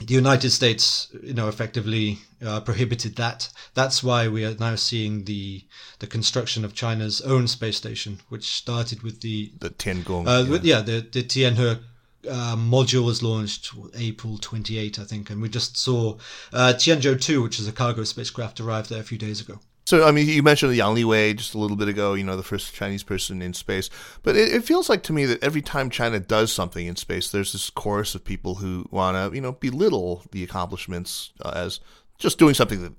[0.00, 3.48] the United States, you know, effectively uh, prohibited that.
[3.74, 5.64] That's why we are now seeing the
[5.98, 10.26] the construction of China's own space station, which started with the the Tiangong.
[10.26, 10.50] Uh, yeah.
[10.50, 11.80] With, yeah, the the Tianhe
[12.28, 16.16] uh, module was launched April 28, I think, and we just saw
[16.52, 19.58] uh, Tianzhou 2, which is a cargo spacecraft, arrive there a few days ago.
[19.84, 22.44] So, I mean, you mentioned Yang Liwei just a little bit ago, you know, the
[22.44, 23.90] first Chinese person in space.
[24.22, 27.30] But it, it, feels like to me that every time China does something in space,
[27.30, 31.80] there's this chorus of people who want to, you know, belittle the accomplishments uh, as
[32.18, 32.92] just doing something that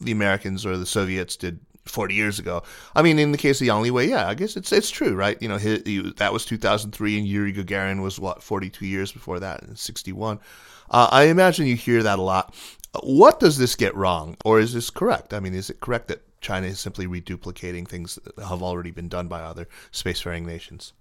[0.00, 1.58] the Americans or the Soviets did
[1.90, 2.62] 40 years ago.
[2.94, 5.40] I mean, in the case of Yang Liwei, yeah, I guess it's it's true, right?
[5.40, 9.62] You know, he, that was 2003, and Yuri Gagarin was what 42 years before that,
[9.62, 10.40] in 61.
[10.90, 12.54] Uh, I imagine you hear that a lot.
[13.02, 15.34] What does this get wrong, or is this correct?
[15.34, 19.08] I mean, is it correct that China is simply reduplicating things that have already been
[19.08, 20.92] done by other spacefaring nations?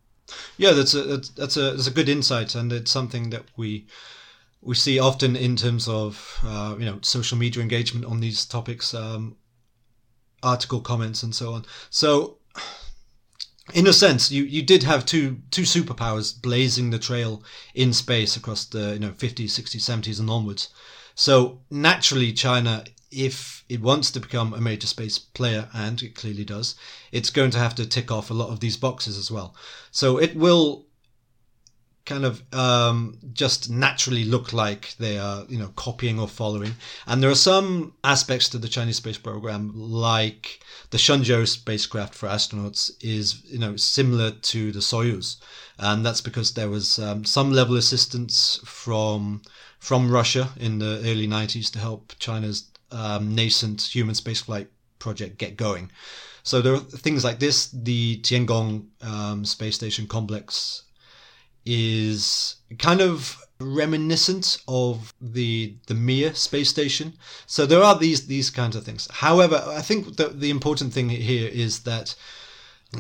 [0.58, 3.88] Yeah, that's a that's a that's a good insight, and it's something that we
[4.62, 8.94] we see often in terms of uh, you know social media engagement on these topics.
[8.94, 9.38] Um,
[10.44, 11.66] article comments and so on.
[11.90, 12.38] So,
[13.74, 18.38] in a sense, you, you did have two two superpowers blazing the trail in space
[18.38, 20.70] across the you know 50s, 60s, 70s, and onwards.
[21.16, 26.46] So naturally, China, if it wants to become a major space player, and it clearly
[26.46, 26.76] does,
[27.12, 29.56] it's going to have to tick off a lot of these boxes as well.
[29.92, 30.87] So it will
[32.08, 36.74] kind of um, just naturally look like they are, you know, copying or following.
[37.06, 42.28] And there are some aspects to the Chinese space program, like the Shenzhou spacecraft for
[42.28, 45.36] astronauts is, you know, similar to the Soyuz,
[45.78, 49.42] and that's because there was um, some level assistance from
[49.80, 54.68] from Russia in the early 90s to help China's um, nascent human spaceflight
[54.98, 55.92] project get going.
[56.42, 57.70] So there are things like this.
[57.72, 60.84] The Tiangong um, space station complex
[61.68, 67.14] is kind of reminiscent of the the Mir space station.
[67.46, 69.08] So there are these these kinds of things.
[69.12, 72.16] However, I think the the important thing here is that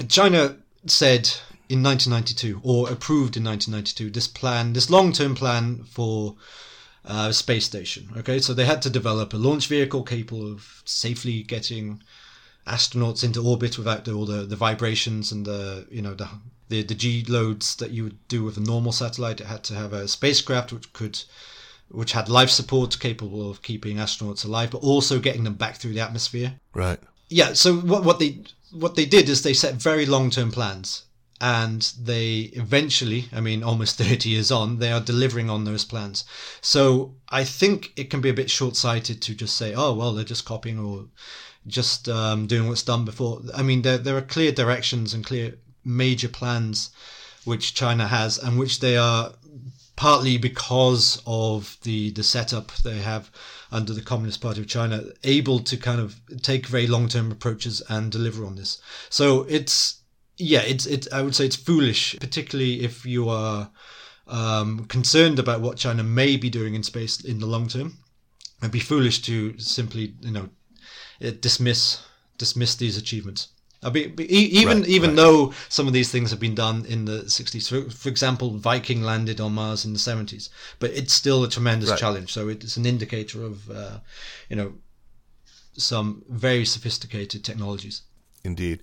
[0.09, 1.29] China said
[1.69, 6.35] in 1992 or approved in 1992 this plan, this long-term plan for
[7.05, 8.09] uh, space station.
[8.17, 12.01] Okay, so they had to develop a launch vehicle capable of safely getting
[12.65, 16.27] astronauts into orbit without the, all the, the vibrations and the you know the
[16.69, 19.41] the, the G loads that you would do with a normal satellite.
[19.41, 21.21] It had to have a spacecraft which could
[21.89, 25.93] which had life support capable of keeping astronauts alive, but also getting them back through
[25.93, 26.59] the atmosphere.
[26.73, 26.99] Right.
[27.29, 27.53] Yeah.
[27.53, 31.03] So what what they what they did is they set very long term plans,
[31.39, 36.25] and they eventually, I mean, almost thirty years on, they are delivering on those plans.
[36.61, 40.13] So I think it can be a bit short sighted to just say, oh well,
[40.13, 41.05] they're just copying or
[41.67, 43.41] just um, doing what's done before.
[43.55, 46.91] I mean, there there are clear directions and clear major plans
[47.45, 49.33] which China has and which they are
[49.95, 53.31] partly because of the the setup they have
[53.71, 57.81] under the Communist Party of China able to kind of take very long term approaches
[57.89, 58.81] and deliver on this.
[59.09, 60.01] So it's
[60.37, 63.71] yeah, it's it's I would say it's foolish, particularly if you are
[64.27, 67.97] um, concerned about what China may be doing in space in the long term.
[68.61, 70.49] It'd be foolish to simply you know
[71.19, 71.99] dismiss
[72.37, 73.49] dismiss these achievements.
[73.83, 75.15] I mean, even right, even right.
[75.15, 79.03] though some of these things have been done in the 60s, for, for, example, Viking
[79.03, 81.99] landed on Mars in the 70s, but it's still a tremendous right.
[81.99, 82.33] challenge.
[82.33, 83.99] So it's an indicator of, uh,
[84.49, 84.73] you know,
[85.77, 88.01] some very sophisticated technologies.
[88.43, 88.81] Indeed.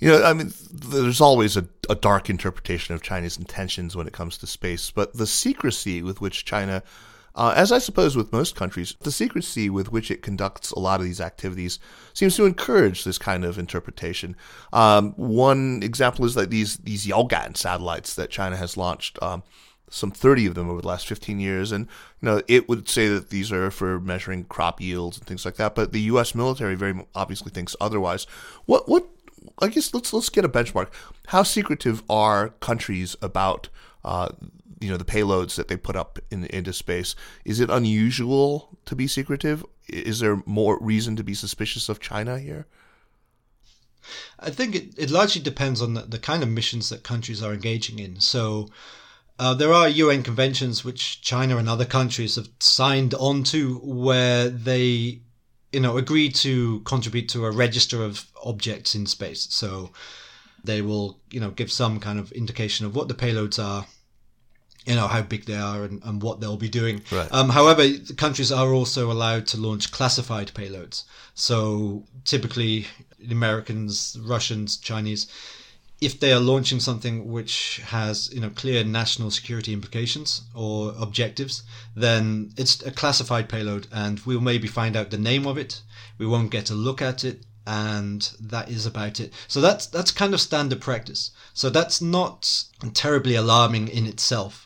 [0.00, 4.12] You know, I mean, there's always a, a dark interpretation of China's intentions when it
[4.12, 6.82] comes to space, but the secrecy with which China
[7.36, 11.00] uh, as I suppose with most countries, the secrecy with which it conducts a lot
[11.00, 11.80] of these activities
[12.12, 14.36] seems to encourage this kind of interpretation.
[14.72, 19.20] Um, one example is that these these Yaogan satellites that China has launched.
[19.22, 19.42] Um,
[19.90, 21.86] some 30 of them over the last 15 years and
[22.20, 25.54] you know it would say that these are for measuring crop yields and things like
[25.54, 28.24] that but the US military very obviously thinks otherwise
[28.64, 29.06] what what
[29.60, 30.88] I guess let's let's get a benchmark
[31.28, 33.68] how secretive are countries about
[34.04, 34.30] uh,
[34.84, 37.16] you know the payloads that they put up in, into space.
[37.44, 39.64] Is it unusual to be secretive?
[39.88, 42.66] Is there more reason to be suspicious of China here?
[44.38, 47.54] I think it, it largely depends on the, the kind of missions that countries are
[47.54, 48.20] engaging in.
[48.20, 48.68] So
[49.38, 55.22] uh, there are UN conventions which China and other countries have signed onto where they
[55.72, 59.46] you know agree to contribute to a register of objects in space.
[59.50, 59.92] So
[60.62, 63.86] they will you know give some kind of indication of what the payloads are
[64.86, 67.02] you know how big they are and, and what they'll be doing.
[67.10, 67.32] Right.
[67.32, 71.04] Um, however, countries are also allowed to launch classified payloads.
[71.34, 72.86] So typically,
[73.30, 75.26] Americans, Russians, Chinese,
[76.00, 81.62] if they are launching something which has you know clear national security implications or objectives,
[81.96, 85.80] then it's a classified payload, and we'll maybe find out the name of it.
[86.18, 89.32] We won't get to look at it, and that is about it.
[89.48, 91.30] So that's that's kind of standard practice.
[91.54, 94.63] So that's not terribly alarming in itself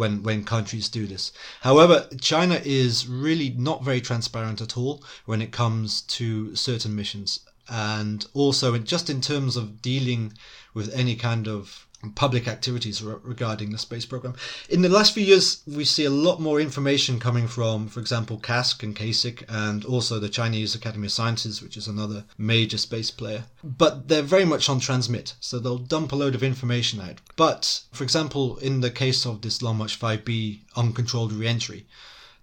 [0.00, 1.30] when when countries do this.
[1.60, 7.40] However, China is really not very transparent at all when it comes to certain missions,
[7.68, 10.32] and also just in terms of dealing
[10.72, 14.34] with any kind of public activities re- regarding the space program.
[14.68, 18.38] In the last few years, we see a lot more information coming from, for example,
[18.38, 23.10] CASC and CASIC, and also the Chinese Academy of Sciences, which is another major space
[23.10, 23.44] player.
[23.62, 27.20] But they're very much on transmit, so they'll dump a load of information out.
[27.36, 31.86] But, for example, in the case of this Long March 5B uncontrolled reentry,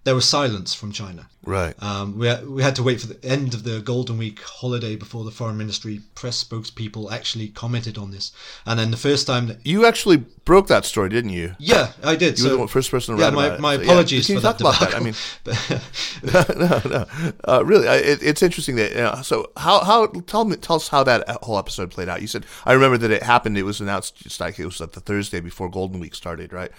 [0.08, 1.28] there was silence from China.
[1.44, 1.74] Right.
[1.82, 5.22] Um, we, we had to wait for the end of the Golden Week holiday before
[5.22, 8.32] the foreign ministry press spokespeople actually commented on this.
[8.64, 9.66] And then the first time that.
[9.66, 11.54] You actually broke that story, didn't you?
[11.58, 12.38] Yeah, I did.
[12.38, 13.60] You so, were the first person to yeah, write my, about it.
[13.60, 14.58] my So, apologies Can you for that.
[14.60, 14.94] that?
[14.94, 15.14] I mean,
[16.58, 17.34] no, no.
[17.46, 18.92] Uh, really, I- it, it's interesting that.
[18.92, 22.22] You know, so, how how tell me tell us how that whole episode played out.
[22.22, 23.58] You said I remember that it happened.
[23.58, 26.70] It was announced just like it was like the Thursday before Golden Week started, right?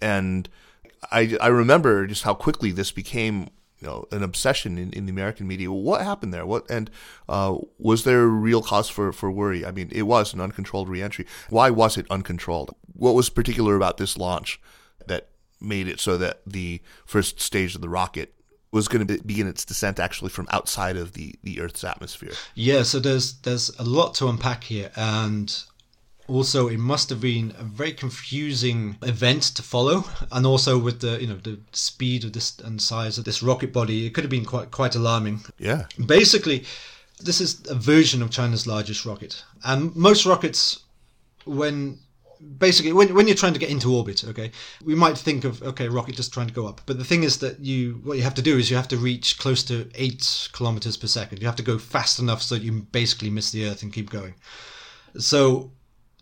[0.00, 0.48] And
[1.10, 3.48] I I remember just how quickly this became.
[3.82, 5.72] You know, an obsession in, in the American media.
[5.72, 6.44] What happened there?
[6.44, 6.90] What and
[7.30, 9.64] uh, was there real cause for, for worry?
[9.64, 11.26] I mean, it was an uncontrolled reentry.
[11.48, 12.74] Why was it uncontrolled?
[12.92, 14.60] What was particular about this launch
[15.06, 15.28] that
[15.60, 18.34] made it so that the first stage of the rocket
[18.72, 22.32] was going to begin its descent actually from outside of the, the Earth's atmosphere.
[22.54, 25.50] Yeah, so there's there's a lot to unpack here, and
[26.30, 31.20] also it must have been a very confusing event to follow, and also with the
[31.20, 34.30] you know the speed of this and size of this rocket body, it could have
[34.30, 35.40] been quite quite alarming.
[35.58, 35.86] Yeah.
[36.06, 36.64] Basically,
[37.20, 40.80] this is a version of China's largest rocket, and most rockets,
[41.44, 41.98] when
[42.58, 44.50] basically when, when you're trying to get into orbit okay
[44.82, 46.80] we might think of okay rocket just trying to go up.
[46.86, 48.96] But the thing is that you what you have to do is you have to
[48.96, 51.40] reach close to eight kilometers per second.
[51.40, 54.08] You have to go fast enough so that you basically miss the earth and keep
[54.08, 54.34] going.
[55.18, 55.72] So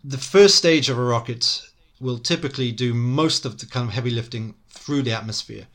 [0.03, 1.61] the first stage of a rocket
[1.99, 5.67] will typically do most of the kind of heavy lifting through the atmosphere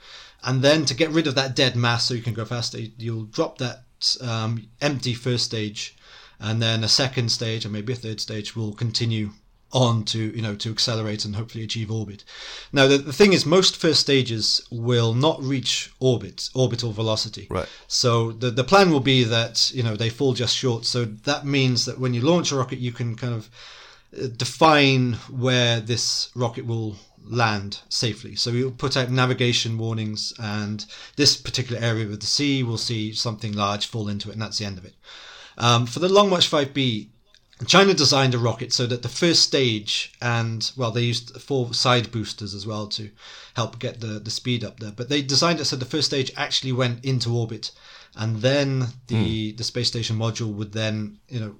[0.42, 3.24] and then to get rid of that dead mass so you can go faster you'll
[3.24, 3.84] drop that
[4.20, 5.96] um, empty first stage
[6.40, 9.30] and then a second stage and maybe a third stage will continue
[9.74, 12.24] on to you know to accelerate and hopefully achieve orbit.
[12.72, 17.48] Now the, the thing is, most first stages will not reach orbit orbital velocity.
[17.50, 17.68] Right.
[17.88, 20.84] So the the plan will be that you know they fall just short.
[20.86, 23.50] So that means that when you launch a rocket, you can kind of
[24.36, 28.36] define where this rocket will land safely.
[28.36, 30.84] So we'll put out navigation warnings, and
[31.16, 34.58] this particular area of the sea will see something large fall into it, and that's
[34.58, 34.94] the end of it.
[35.56, 37.08] Um, for the Long March 5B,
[37.66, 42.10] China designed a rocket so that the first stage and well they used four side
[42.10, 43.10] boosters as well to
[43.54, 46.32] help get the, the speed up there but they designed it so the first stage
[46.36, 47.70] actually went into orbit
[48.16, 51.54] and then the the space station module would then you know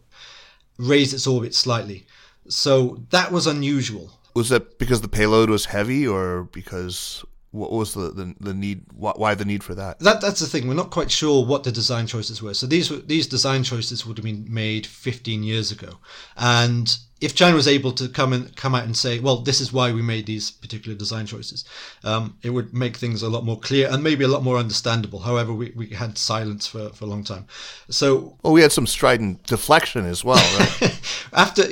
[0.79, 2.05] raise its orbit slightly
[2.49, 7.25] so that was unusual Was that because the payload was heavy or because
[7.55, 8.83] what was the, the, the need?
[8.97, 10.01] Why, the need for that?
[10.01, 10.67] that that's the thing.
[10.67, 12.53] We're not quite sure what the design choices were.
[12.53, 15.99] So these were these design choices would have been made 15 years ago,
[16.37, 19.73] and if China was able to come and come out and say, "Well, this is
[19.73, 21.65] why we made these particular design choices,"
[22.03, 25.21] um, it would make things a lot more clear and maybe a lot more understandable.
[25.21, 27.47] However, we, we had silence for, for a long time.
[27.89, 31.01] So Well, we had some strident deflection as well, right?
[31.33, 31.69] after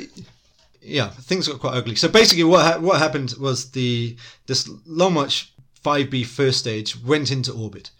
[0.83, 1.95] yeah things got quite ugly.
[1.95, 4.17] So basically what ha- what happened was the
[4.47, 5.53] this long march
[5.83, 7.91] 5b first stage went into orbit.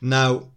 [0.00, 0.48] Now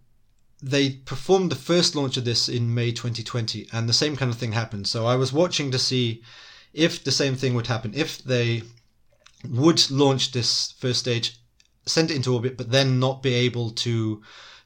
[0.62, 4.38] they performed the first launch of this in may 2020 and the same kind of
[4.38, 4.86] thing happened.
[4.86, 6.22] So i was watching to see
[6.72, 8.62] if the same thing would happen if they
[9.48, 11.38] would launch this first stage
[11.86, 14.20] send it into orbit but then not be able to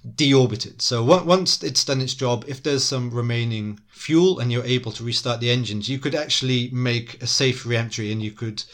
[0.08, 0.82] deorbit it.
[0.82, 5.04] So once it's done its job, if there's some remaining fuel and you're able to
[5.04, 8.64] restart the engines, you could actually make a safe reentry and you could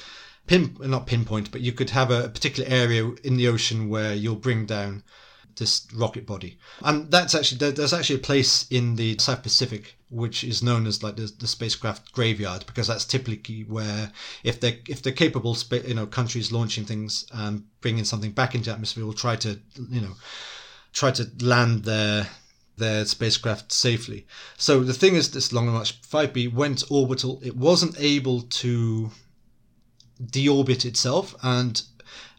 [0.46, 4.36] pin not pinpoint, but you could have a particular area in the ocean where you'll
[4.36, 5.02] bring down
[5.56, 6.58] this rocket body.
[6.82, 11.02] And that's actually there's actually a place in the South Pacific which is known as
[11.02, 14.10] like the, the spacecraft graveyard because that's typically where
[14.42, 18.70] if they if they're capable you know countries launching things and bringing something back into
[18.70, 19.60] atmosphere will try to
[19.90, 20.14] you know
[20.98, 22.28] try to land their
[22.76, 24.26] their spacecraft safely.
[24.56, 27.40] So the thing is, this Long March 5B went orbital.
[27.42, 29.10] It wasn't able to
[30.22, 31.82] deorbit itself, and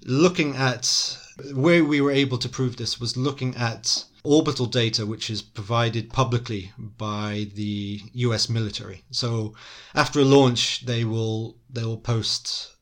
[0.06, 1.18] looking at
[1.54, 6.10] where we were able to prove this was looking at orbital data which is provided
[6.10, 9.04] publicly by the US military.
[9.12, 9.56] So
[9.96, 12.76] after a launch they will they will post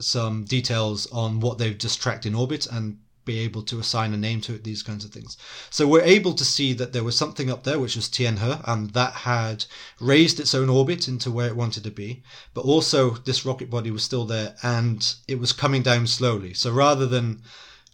[0.00, 2.98] some details on what they've just tracked in orbit and
[3.28, 5.36] be able to assign a name to it, these kinds of things.
[5.70, 8.90] So we're able to see that there was something up there, which was Tianhe, and
[8.90, 9.64] that had
[10.00, 12.22] raised its own orbit into where it wanted to be.
[12.54, 16.54] But also, this rocket body was still there, and it was coming down slowly.
[16.54, 17.42] So rather than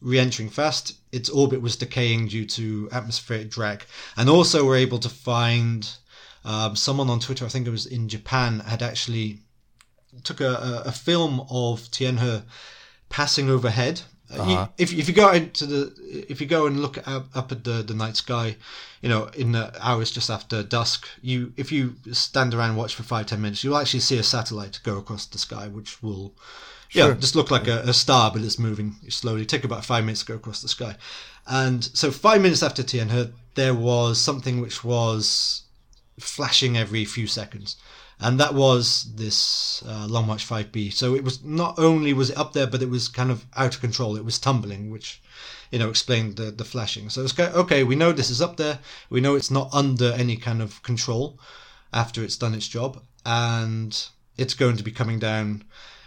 [0.01, 3.85] re-entering fast, its orbit was decaying due to atmospheric drag.
[4.17, 5.89] And also, we're able to find
[6.45, 9.41] um, someone on Twitter, I think it was in Japan, had actually
[10.23, 12.45] took a, a, film of Tianhe
[13.09, 14.03] passing overhead.
[14.33, 14.51] Uh, uh-huh.
[14.51, 17.65] You, if, if you go into the if you go and look up, up at
[17.65, 18.57] the, the night sky,
[19.03, 22.95] you know in the hours just after dusk, you if you stand around and watch
[22.95, 26.35] for five ten minutes, you'll actually see a satellite go across the sky, which will
[26.89, 27.09] Sure.
[27.09, 29.45] Yeah, just look like a, a, star, but it's moving slowly.
[29.45, 30.95] Take about five minutes to go across the sky.
[31.45, 35.63] And so, five minutes after Tianhe, there was something which was
[36.21, 37.77] flashing every few seconds.
[38.25, 40.95] And that was this uh, Long March 5B.
[40.95, 43.75] So it was not only was it up there, but it was kind of out
[43.75, 44.17] of control.
[44.17, 45.21] It was tumbling, which,
[45.71, 47.11] you know, explained the, the flashing.
[47.11, 48.79] So it's okay, we know this is up there.
[49.11, 51.39] We know it's not under any kind of control
[51.93, 53.03] after it's done its job.
[53.27, 53.93] And
[54.39, 55.65] it's going to be coming down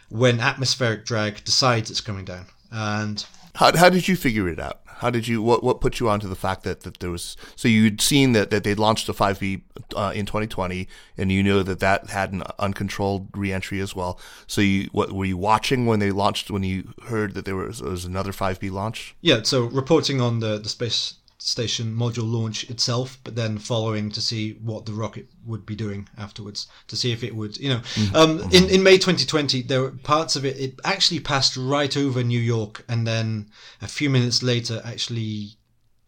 [0.09, 2.47] when atmospheric drag decides it's coming down.
[2.71, 3.23] And
[3.57, 4.81] how, how did you figure it out?
[4.85, 7.67] How did you what what put you onto the fact that, that there was so
[7.67, 9.61] you'd seen that, that they'd launched a 5B
[9.95, 10.87] uh, in 2020
[11.17, 14.19] and you knew that that had an uncontrolled reentry as well.
[14.47, 17.79] So you what were you watching when they launched when you heard that there was,
[17.79, 19.15] there was another 5B launch?
[19.21, 24.21] Yeah, so reporting on the the space station module launch itself, but then following to
[24.21, 27.79] see what the rocket would be doing afterwards, to see if it would, you know.
[27.79, 28.15] Mm-hmm.
[28.15, 32.23] Um, in, in May 2020, there were parts of it, it actually passed right over
[32.23, 33.49] New York and then
[33.81, 35.57] a few minutes later actually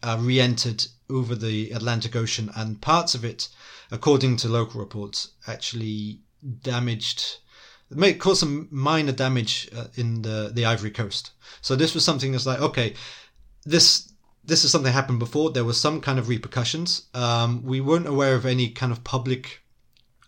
[0.02, 3.48] uh, re entered over the Atlantic Ocean, and parts of it,
[3.90, 6.20] according to local reports, actually
[6.62, 7.38] damaged.
[7.90, 11.32] May cause some minor damage uh, in the, the Ivory Coast.
[11.60, 12.94] So this was something that's like, okay,
[13.64, 14.09] this
[14.50, 15.50] this is something that happened before.
[15.50, 17.06] There was some kind of repercussions.
[17.14, 19.62] Um, we weren't aware of any kind of public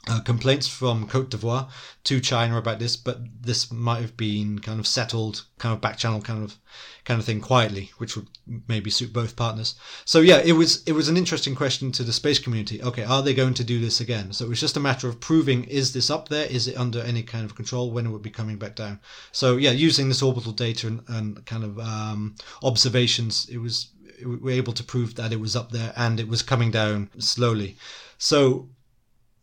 [0.09, 1.69] uh, complaints from Cote d'Ivoire
[2.05, 5.97] to China about this, but this might have been kind of settled, kind of back
[5.97, 6.57] channel kind of
[7.05, 8.27] kind of thing quietly, which would
[8.67, 9.77] maybe suit both partners.
[10.05, 12.83] So yeah, it was it was an interesting question to the space community.
[12.83, 14.33] Okay, are they going to do this again?
[14.33, 16.47] So it was just a matter of proving is this up there?
[16.47, 17.93] Is it under any kind of control?
[17.93, 18.99] When it would be coming back down?
[19.31, 23.89] So yeah, using this orbital data and, and kind of um, observations, it was
[24.25, 27.77] were able to prove that it was up there and it was coming down slowly.
[28.19, 28.69] So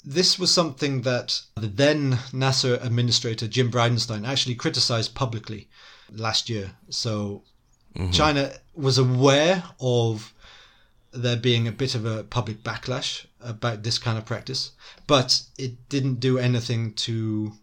[0.04, 5.70] this was something that the then NASA administrator Jim Bridenstine actually criticized publicly
[6.12, 6.72] last year.
[6.90, 7.44] So
[7.96, 8.12] mm-hmm.
[8.12, 10.34] China was aware of
[11.12, 14.72] there being a bit of a public backlash about this kind of practice,
[15.08, 17.54] but it didn't do anything to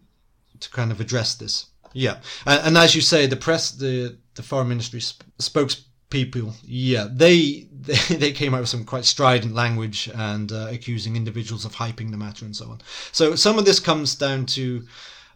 [0.59, 1.67] to kind of address this.
[1.93, 6.53] Yeah, and, and as you say, the press, the the foreign ministry sp- spokes people,
[6.63, 7.67] yeah, they,
[8.09, 12.17] they came out with some quite strident language and uh, accusing individuals of hyping the
[12.17, 12.81] matter and so on.
[13.11, 14.85] So some of this comes down to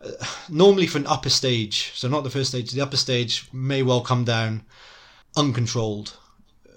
[0.04, 0.12] uh,
[0.50, 4.02] normally for an upper stage, so not the first stage, the upper stage may well
[4.02, 4.64] come down
[5.38, 6.18] uncontrolled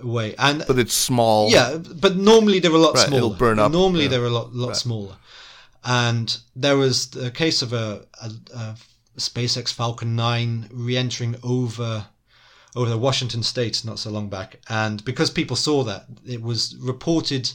[0.03, 1.51] way, and but it's small.
[1.51, 3.17] Yeah, but normally they're a lot right, smaller.
[3.19, 3.73] It'll burn up.
[3.73, 4.11] Normally yeah.
[4.11, 4.77] they're a lot lot right.
[4.77, 5.17] smaller,
[5.85, 8.77] and there was a case of a, a, a
[9.17, 12.07] SpaceX Falcon 9 re-entering over
[12.75, 16.77] over the Washington State not so long back, and because people saw that, it was
[16.77, 17.53] reported.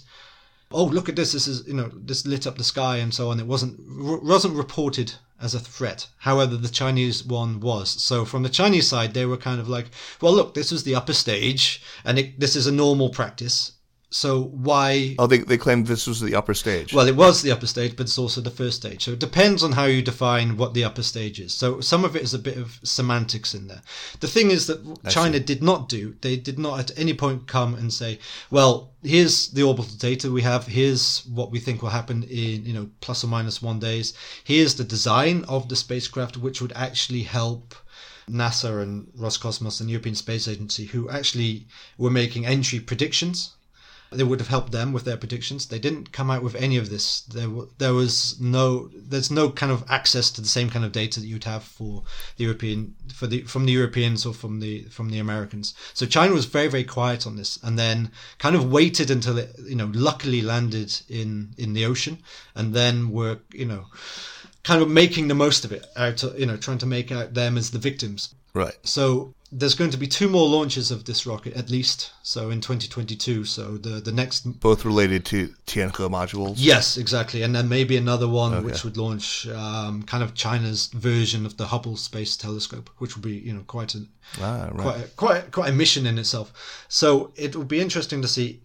[0.72, 1.32] Oh, look at this!
[1.32, 3.40] This is you know this lit up the sky and so on.
[3.40, 3.80] It wasn't
[4.24, 6.08] wasn't reported as a threat.
[6.18, 7.90] However, the Chinese one was.
[8.04, 9.88] So from the Chinese side, they were kind of like,
[10.22, 13.72] well, look, this was the upper stage, and it, this is a normal practice.
[14.12, 15.16] So why?
[15.20, 16.94] Oh, they they claimed this was the upper stage.
[16.94, 19.04] Well, it was the upper stage, but it's also the first stage.
[19.04, 21.54] So it depends on how you define what the upper stage is.
[21.54, 23.84] So some of it is a bit of semantics in there.
[24.20, 25.44] The thing is that I China see.
[25.44, 26.16] did not do.
[26.22, 28.18] They did not at any point come and say,
[28.50, 30.66] "Well, here's the orbital data we have.
[30.66, 34.14] Here's what we think will happen in you know plus or minus one days.
[34.44, 37.76] Here's the design of the spacecraft, which would actually help."
[38.28, 43.52] NASA and Roscosmos and European Space Agency, who actually were making entry predictions
[44.12, 45.68] they would have helped them with their predictions.
[45.68, 47.22] They didn't come out with any of this.
[47.22, 51.20] There, there was no, there's no kind of access to the same kind of data
[51.20, 52.04] that you'd have for
[52.38, 55.76] the European, for the from the Europeans or from the from the Americans.
[55.94, 59.56] So China was very very quiet on this, and then kind of waited until it,
[59.64, 62.20] you know, luckily landed in in the ocean,
[62.56, 63.86] and then were you know,
[64.64, 67.58] kind of making the most of it out, you know, trying to make out them
[67.58, 68.34] as the victims.
[68.54, 68.76] Right.
[68.84, 72.12] So there's going to be two more launches of this rocket at least.
[72.22, 73.46] So in 2022.
[73.46, 76.56] So the the next both related to Tianhe modules.
[76.58, 78.66] Yes, exactly, and then maybe another one okay.
[78.66, 83.24] which would launch um, kind of China's version of the Hubble Space Telescope, which would
[83.24, 84.06] be you know quite a
[84.42, 84.84] ah, right.
[84.84, 86.86] quite a, quite quite a mission in itself.
[86.88, 88.62] So it will be interesting to see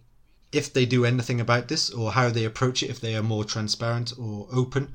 [0.51, 3.43] if they do anything about this or how they approach it if they are more
[3.43, 4.93] transparent or open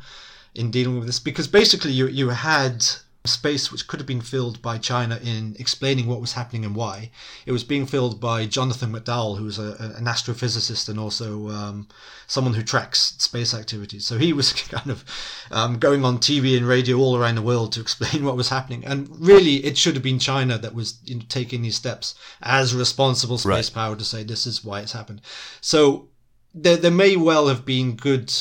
[0.55, 2.84] in dealing with this because basically you you had
[3.27, 7.11] space which could have been filled by China in explaining what was happening and why.
[7.45, 11.89] It was being filled by Jonathan McDowell, who's a, an astrophysicist and also um,
[12.27, 14.07] someone who tracks space activities.
[14.07, 15.05] So he was kind of
[15.51, 18.85] um, going on TV and radio all around the world to explain what was happening.
[18.87, 22.75] And really, it should have been China that was you know, taking these steps as
[22.75, 23.75] responsible space right.
[23.75, 25.21] power to say this is why it's happened.
[25.61, 26.09] So
[26.55, 28.33] there, there may well have been good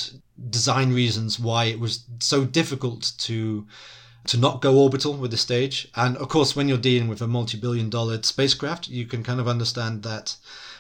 [0.50, 3.68] design reasons why it was so difficult to
[4.30, 5.88] to not go orbital with the stage.
[5.96, 9.40] And of course, when you're dealing with a multi billion dollar spacecraft, you can kind
[9.40, 10.36] of understand that,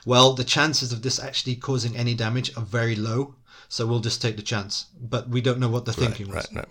[0.05, 3.33] well, the chances of this actually causing any damage are very low.
[3.67, 4.85] So we'll just take the chance.
[5.01, 6.47] But we don't know what the right, thinking was.
[6.51, 6.67] Right, right.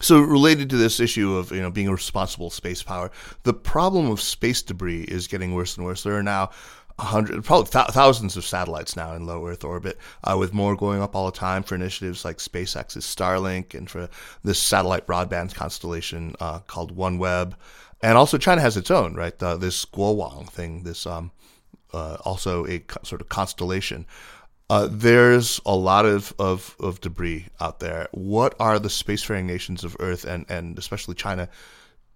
[0.00, 3.10] So related to this issue of you know being a responsible space power,
[3.44, 6.02] the problem of space debris is getting worse and worse.
[6.02, 6.50] There are now
[6.98, 11.02] hundred, probably th- thousands of satellites now in low Earth orbit, uh, with more going
[11.02, 14.08] up all the time for initiatives like SpaceX's Starlink and for
[14.42, 17.54] this satellite broadband constellation uh, called OneWeb,
[18.02, 21.30] and also China has its own right, the, this Guowang thing, this um,
[21.92, 24.06] uh, also a co- sort of constellation.
[24.68, 28.08] Uh, there's a lot of, of, of debris out there.
[28.10, 31.48] What are the spacefaring nations of Earth and, and especially China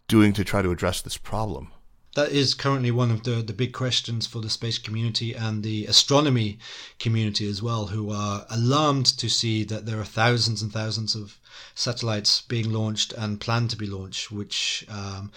[0.08, 1.70] doing to try to address this problem?
[2.14, 5.86] That is currently one of the, the big questions for the space community and the
[5.86, 6.58] astronomy
[6.98, 11.38] community as well, who are alarmed to see that there are thousands and thousands of
[11.74, 14.32] satellites being launched and planned to be launched.
[14.32, 15.30] Which, um,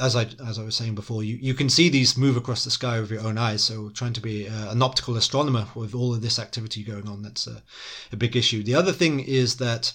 [0.00, 2.72] as I as I was saying before, you, you can see these move across the
[2.72, 3.62] sky with your own eyes.
[3.62, 7.22] So, trying to be uh, an optical astronomer with all of this activity going on,
[7.22, 7.62] that's a,
[8.10, 8.64] a big issue.
[8.64, 9.92] The other thing is that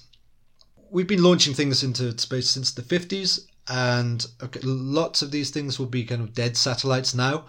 [0.90, 5.80] we've been launching things into space since the 50s and okay, lots of these things
[5.80, 7.46] will be kind of dead satellites now.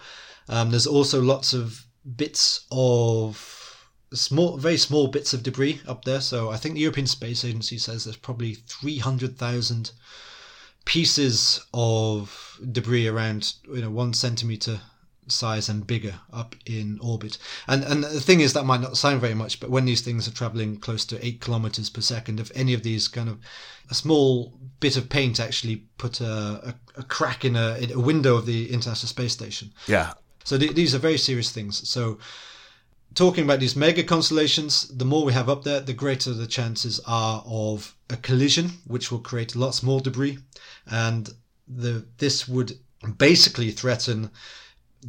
[0.49, 3.57] Um, there's also lots of bits of
[4.13, 6.21] small, very small bits of debris up there.
[6.21, 9.91] So I think the European Space Agency says there's probably 300,000
[10.85, 14.79] pieces of debris around, you know, one centimeter
[15.27, 17.37] size and bigger up in orbit.
[17.67, 20.27] And and the thing is that might not sound very much, but when these things
[20.27, 23.39] are traveling close to eight kilometers per second, if any of these kind of
[23.89, 27.99] a small bit of paint actually put a, a, a crack in a, in a,
[27.99, 29.71] window of the International Space Station.
[29.87, 30.13] Yeah.
[30.43, 31.87] So th- these are very serious things.
[31.89, 32.19] So
[33.15, 36.99] talking about these mega constellations, the more we have up there, the greater the chances
[37.07, 40.37] are of a collision, which will create lots more debris,
[40.85, 41.33] and
[41.67, 42.77] the this would
[43.17, 44.29] basically threaten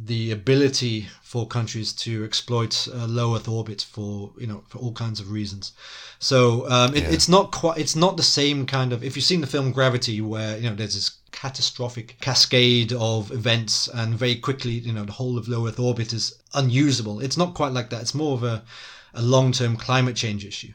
[0.05, 4.93] the ability for countries to exploit uh, low Earth orbit for you know for all
[4.93, 5.73] kinds of reasons.
[6.19, 7.09] So um, it, yeah.
[7.09, 10.21] it's not quite it's not the same kind of if you've seen the film Gravity
[10.21, 15.11] where you know there's this catastrophic cascade of events and very quickly you know the
[15.11, 17.19] whole of low Earth orbit is unusable.
[17.19, 18.01] It's not quite like that.
[18.01, 18.63] It's more of a,
[19.13, 20.73] a long term climate change issue.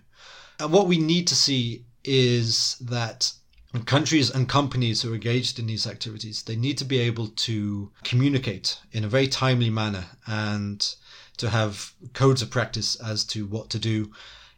[0.61, 3.33] And what we need to see is that
[3.75, 7.27] and countries and companies who are engaged in these activities, they need to be able
[7.27, 10.95] to communicate in a very timely manner and
[11.37, 14.13] to have codes of practice as to what to do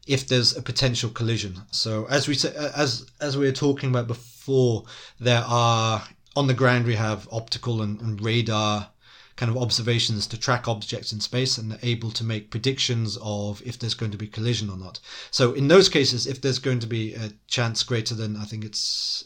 [0.06, 1.62] if there's a potential collision.
[1.70, 4.84] So as we say, uh, as as we were talking about before,
[5.18, 6.06] there are
[6.36, 8.90] on the ground we have optical and, and radar
[9.36, 13.78] kind of observations to track objects in space and able to make predictions of if
[13.78, 14.98] there's going to be collision or not.
[15.30, 18.64] So in those cases, if there's going to be a chance greater than I think
[18.64, 19.24] it's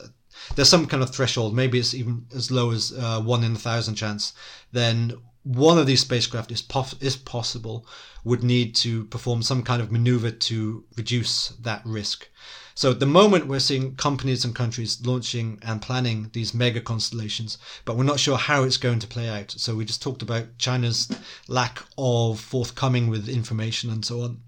[0.54, 3.58] there's some kind of threshold, maybe it's even as low as uh, one in a
[3.58, 4.32] thousand chance,
[4.72, 7.86] then one of these spacecraft is, pof- is possible
[8.24, 12.28] would need to perform some kind of maneuver to reduce that risk.
[12.74, 17.58] So at the moment, we're seeing companies and countries launching and planning these mega constellations,
[17.84, 19.50] but we're not sure how it's going to play out.
[19.50, 21.08] So we just talked about China's
[21.48, 24.40] lack of forthcoming with information and so on.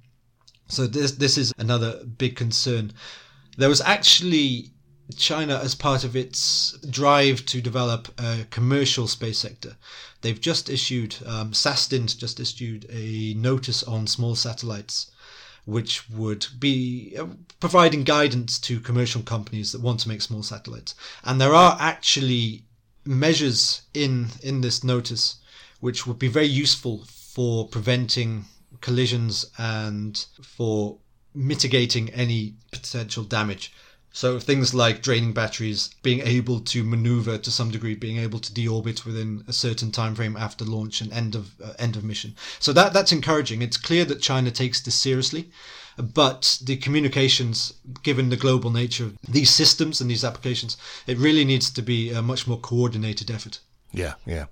[0.68, 2.92] So this this is another big concern.
[3.58, 4.70] There was actually
[5.16, 9.76] China as part of its drive to develop a commercial space sector.
[10.22, 15.10] They've just issued um, SASTIND just issued a notice on small satellites
[15.64, 17.26] which would be uh,
[17.60, 20.94] providing guidance to commercial companies that want to make small satellites.
[21.24, 22.64] And there are actually
[23.04, 25.36] measures in in this notice
[25.80, 28.44] which would be very useful for preventing
[28.80, 30.98] collisions and for
[31.34, 33.72] mitigating any potential damage.
[34.12, 38.52] So things like draining batteries, being able to maneuver to some degree, being able to
[38.52, 42.34] deorbit within a certain time frame after launch and end of uh, end of mission.
[42.58, 43.62] So that that's encouraging.
[43.62, 45.50] It's clear that China takes this seriously,
[45.96, 51.44] but the communications, given the global nature of these systems and these applications, it really
[51.44, 53.60] needs to be a much more coordinated effort.
[53.92, 54.46] Yeah, yeah.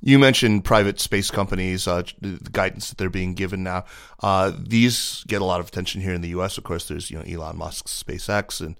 [0.00, 3.84] You mentioned private space companies, uh, the guidance that they're being given now.
[4.22, 6.56] Uh, these get a lot of attention here in the U.S.
[6.56, 8.76] Of course, there's you know Elon Musk's SpaceX, and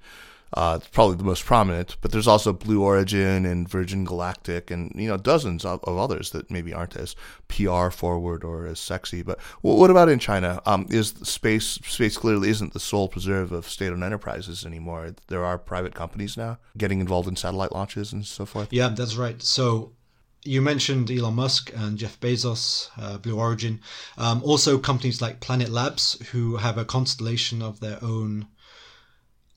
[0.55, 1.97] uh, probably the most prominent.
[2.01, 6.31] But there's also Blue Origin and Virgin Galactic, and you know dozens of, of others
[6.31, 7.17] that maybe aren't as
[7.49, 9.23] PR forward or as sexy.
[9.23, 10.63] But what about in China?
[10.67, 15.15] Um, is space space clearly isn't the sole preserve of state-owned enterprises anymore?
[15.27, 18.73] There are private companies now getting involved in satellite launches and so forth.
[18.73, 19.43] Yeah, that's right.
[19.43, 19.93] So
[20.45, 23.81] you mentioned Elon Musk and Jeff Bezos, uh, Blue Origin.
[24.17, 28.47] Um, also, companies like Planet Labs, who have a constellation of their own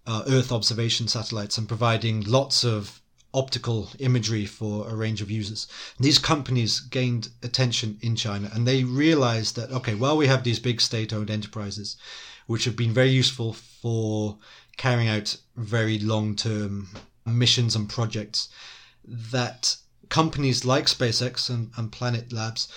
[0.08, 3.02] uh, Earth observation satellites and providing lots of
[3.34, 5.68] optical imagery for a range of users.
[6.00, 10.60] These companies gained attention in China and they realized that, okay, well, we have these
[10.60, 11.96] big state owned enterprises,
[12.48, 14.38] which have been very useful for
[14.76, 16.90] carrying out very long term
[17.26, 18.50] missions and projects,
[19.06, 19.78] that
[20.12, 22.68] companies like SpaceX and, and Planet Labs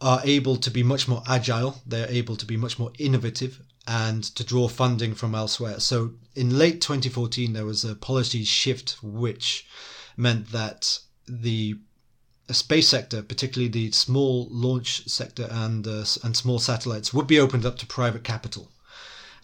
[0.00, 1.82] are able to be much more agile.
[1.84, 5.80] They're able to be much more innovative and to draw funding from elsewhere.
[5.80, 9.66] So in late 2014, there was a policy shift which
[10.16, 11.76] meant that the
[12.50, 17.66] space sector, particularly the small launch sector and uh, and small satellites, would be opened
[17.66, 18.70] up to private capital.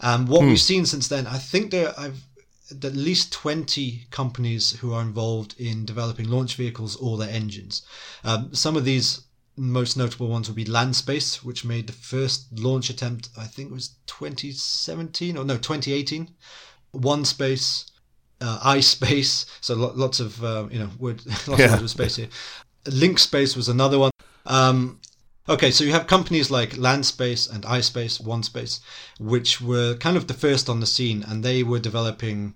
[0.01, 0.49] Um, what hmm.
[0.49, 2.23] we've seen since then, I think there I've
[2.71, 7.83] at least 20 companies who are involved in developing launch vehicles or their engines.
[8.25, 9.23] Um, some of these
[9.57, 13.75] most notable ones would be Landspace, which made the first launch attempt, I think it
[13.75, 16.29] was 2017 or no, 2018.
[16.95, 17.91] OneSpace,
[18.41, 21.75] uh, iSpace, so lots of, uh, you know, word, lots yeah.
[21.75, 22.29] of space here.
[22.85, 24.11] LinkSpace was another one.
[24.47, 25.01] Um,
[25.47, 28.81] Okay, so you have companies like Landspace and iSpace, OneSpace,
[29.21, 32.55] which were kind of the first on the scene, and they were developing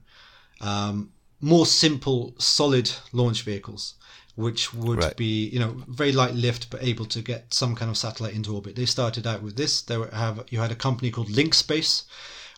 [0.62, 3.95] um, more simple, solid launch vehicles,
[4.36, 5.16] which would right.
[5.18, 8.55] be you know very light lift but able to get some kind of satellite into
[8.55, 8.74] orbit.
[8.74, 9.82] They started out with this.
[9.82, 12.05] They have you had a company called LinkSpace,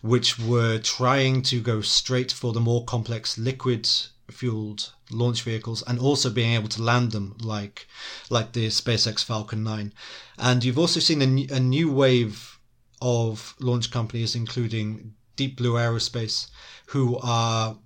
[0.00, 3.88] which were trying to go straight for the more complex liquid
[4.30, 7.86] fueled launch vehicles and also being able to land them like
[8.28, 9.92] like the SpaceX Falcon 9
[10.38, 12.58] and you've also seen a, a new wave
[13.00, 16.48] of launch companies including Deep Blue Aerospace
[16.86, 17.76] who are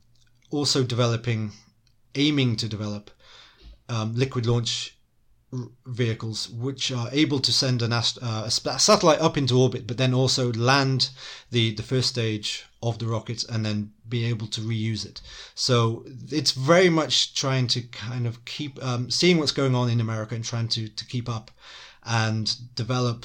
[0.51, 1.53] also developing
[2.15, 3.11] aiming to develop
[3.89, 4.97] um, liquid launch
[5.87, 9.97] vehicles which are able to send an ast- uh, a satellite up into orbit but
[9.97, 11.11] then also land
[11.51, 15.21] the the first stage of the rocket and then be able to reuse it
[15.55, 20.01] so it's very much trying to kind of keep um, seeing what's going on in
[20.01, 21.51] america and trying to to keep up
[22.05, 23.25] and develop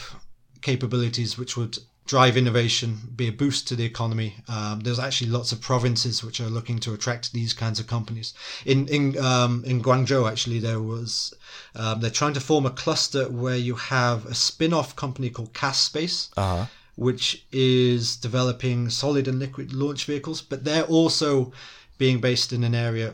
[0.61, 1.77] capabilities which would
[2.09, 4.33] drive innovation, be a boost to the economy.
[4.47, 8.33] Um, there's actually lots of provinces which are looking to attract these kinds of companies.
[8.65, 11.35] In in um, in Guangzhou, actually, there was
[11.75, 15.79] um, they're trying to form a cluster where you have a spin-off company called CAS
[15.79, 16.31] Space.
[16.35, 16.65] Uh-huh.
[16.99, 21.53] Which is developing solid and liquid launch vehicles, but they're also
[21.97, 23.13] being based in an area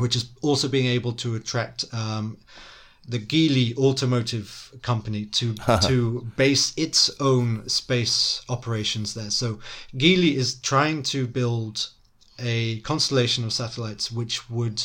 [0.00, 2.38] which is also being able to attract um,
[3.08, 9.30] the Geely Automotive Company to to base its own space operations there.
[9.30, 9.58] So
[9.94, 11.90] Geely is trying to build
[12.38, 14.82] a constellation of satellites which would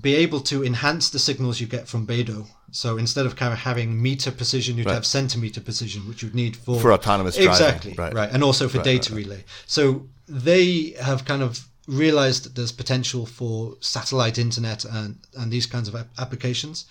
[0.00, 2.46] be able to enhance the signals you get from Beidou.
[2.70, 4.94] So instead of kind of having meter precision, you'd right.
[4.94, 7.52] have centimeter precision, which you'd need for for autonomous driving.
[7.52, 8.30] Exactly, right, right.
[8.30, 9.44] and also for right, data relay.
[9.66, 15.66] So they have kind of realized that there's potential for satellite internet and and these
[15.66, 16.84] kinds of applications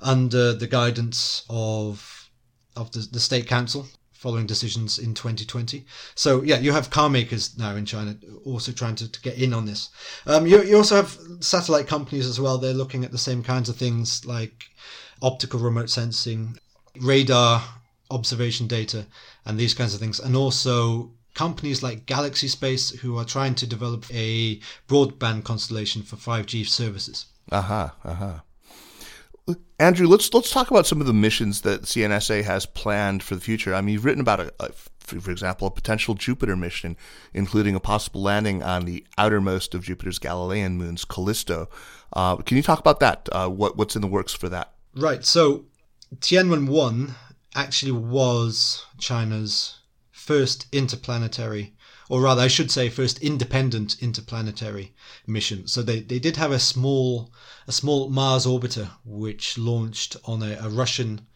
[0.00, 2.28] under the guidance of
[2.76, 5.84] of the, the state council following decisions in 2020.
[6.14, 8.16] So yeah, you have car makers now in China
[8.46, 9.90] also trying to, to get in on this.
[10.26, 12.56] Um, you, you also have satellite companies as well.
[12.56, 14.64] They're looking at the same kinds of things like
[15.24, 16.58] optical remote sensing,
[17.00, 17.62] radar
[18.10, 19.06] observation data,
[19.44, 23.66] and these kinds of things, and also companies like Galaxy Space who are trying to
[23.66, 27.26] develop a broadband constellation for 5G services.
[27.50, 28.24] Aha, uh-huh, aha.
[28.24, 28.40] Uh-huh.
[29.78, 33.40] Andrew, let's let's talk about some of the missions that CNSA has planned for the
[33.40, 33.74] future.
[33.74, 34.70] I mean, you've written about a, a
[35.00, 36.96] for example, a potential Jupiter mission,
[37.34, 41.68] including a possible landing on the outermost of Jupiter's Galilean moons, Callisto.
[42.14, 43.28] Uh, can you talk about that?
[43.32, 44.73] Uh, what what's in the works for that?
[44.96, 45.24] Right.
[45.24, 45.66] So,
[46.16, 47.14] Tianwen one
[47.54, 49.78] actually was China's
[50.10, 51.74] first interplanetary
[52.08, 54.92] or rather, I should say, first independent interplanetary
[55.26, 55.66] mission.
[55.66, 57.32] So they, they did have a small
[57.66, 61.26] a small Mars orbiter which launched on a, a Russian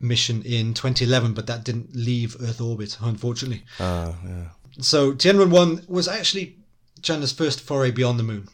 [0.00, 3.64] mission in 2011, but that didn't leave Earth orbit, unfortunately.
[3.78, 4.48] Uh, yeah.
[4.80, 6.56] So Tianwen 1 was actually
[7.02, 8.48] China's first foray beyond the moon.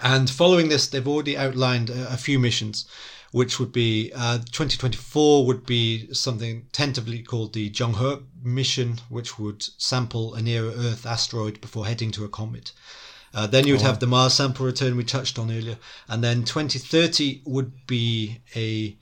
[0.00, 2.86] And following this, they've already outlined a, a few missions,
[3.30, 9.38] which would be uh, 2024 would be something tentatively called the Zheng He mission, which
[9.38, 12.72] would sample a near Earth asteroid before heading to a comet.
[13.34, 15.78] Uh, then you would have the Mars sample return we touched on earlier,
[16.08, 18.96] and then 2030 would be a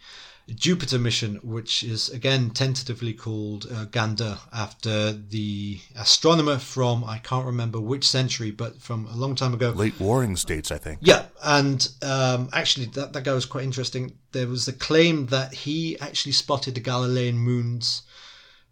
[0.54, 7.18] Jupiter mission, which is again tentatively called uh, Gan De after the astronomer from I
[7.18, 9.70] can't remember which century, but from a long time ago.
[9.70, 10.98] Late Warring States, I think.
[11.02, 14.12] Yeah, and um, actually that that guy was quite interesting.
[14.32, 18.02] There was a claim that he actually spotted the Galilean moons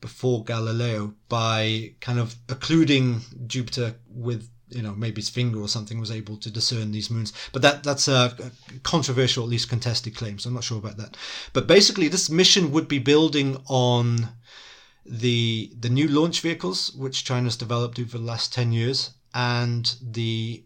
[0.00, 5.98] before Galileo by kind of occluding Jupiter with you know maybe his finger or something
[6.00, 7.32] was able to discern these moons.
[7.52, 8.34] But that that's a
[8.82, 11.16] controversial at least contested claim so i'm not sure about that.
[11.52, 14.28] But basically this mission would be building on
[15.04, 20.62] the the new launch vehicles which china's developed over the last 10 years and the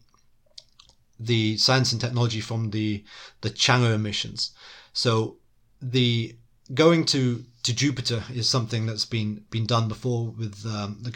[1.18, 3.05] the science and technology from the
[3.42, 4.50] the chang'e missions.
[4.92, 5.36] So
[5.80, 6.36] the
[6.74, 11.11] going to to Jupiter is something that's been been done before with um, the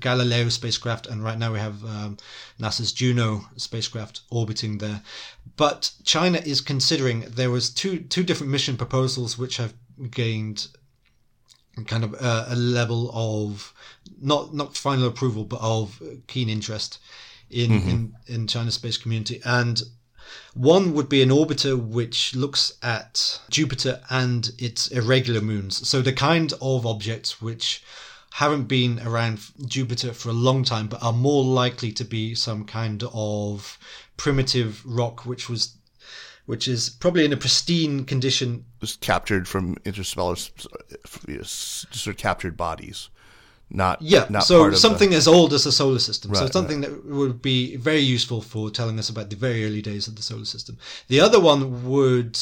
[0.00, 2.16] Galileo, spacecraft, and right now we have um,
[2.58, 5.02] NASA's Juno spacecraft orbiting there.
[5.56, 9.74] But China is considering there was two two different mission proposals which have
[10.10, 10.68] gained
[11.86, 13.74] kind of a, a level of
[14.20, 16.98] not not final approval, but of keen interest
[17.50, 17.88] in mm-hmm.
[17.90, 19.82] in in China's space community and
[20.54, 25.88] one would be an orbiter which looks at Jupiter and its irregular moons.
[25.88, 27.82] So the kind of objects which
[28.32, 32.64] haven't been around Jupiter for a long time, but are more likely to be some
[32.64, 33.78] kind of
[34.16, 35.76] primitive rock, which was,
[36.46, 38.64] which is probably in a pristine condition.
[38.80, 43.08] Was captured from interstellar, sort of captured bodies
[43.70, 45.16] not yeah not so something the...
[45.16, 46.32] as old as the solar system.
[46.32, 46.90] Right, so something right.
[46.90, 50.22] that would be very useful for telling us about the very early days of the
[50.22, 50.76] solar system.
[51.08, 52.38] The other one would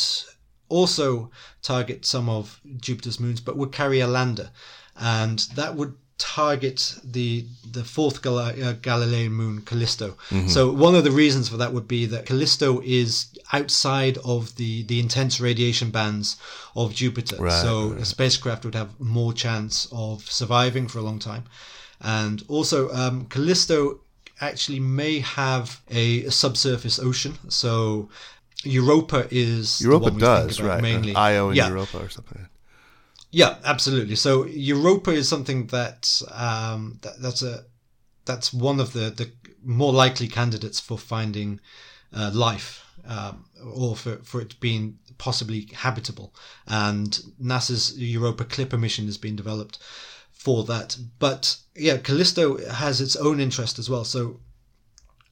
[0.68, 1.30] also
[1.62, 4.50] target some of jupiter's moons but would carry a lander.
[4.96, 10.16] And that would target the the fourth Gal- uh, Galilean moon Callisto.
[10.30, 10.48] Mm-hmm.
[10.48, 14.82] So one of the reasons for that would be that Callisto is outside of the
[14.82, 16.36] the intense radiation bands
[16.74, 17.36] of Jupiter.
[17.36, 18.02] Right, so right.
[18.02, 21.44] a spacecraft would have more chance of surviving for a long time.
[22.00, 24.00] And also um, Callisto
[24.40, 27.38] actually may have a, a subsurface ocean.
[27.48, 28.08] So
[28.64, 31.68] Europa is Europa does right mainly Io and yeah.
[31.68, 32.48] Europa or something.
[33.30, 34.16] Yeah, absolutely.
[34.16, 37.64] So Europa is something that, um, that that's a
[38.24, 39.32] that's one of the the
[39.64, 41.60] more likely candidates for finding
[42.12, 46.34] uh, life um, or for for it being possibly habitable.
[46.66, 49.78] And NASA's Europa Clipper mission has been developed
[50.30, 50.96] for that.
[51.18, 54.04] But yeah, Callisto has its own interest as well.
[54.04, 54.40] So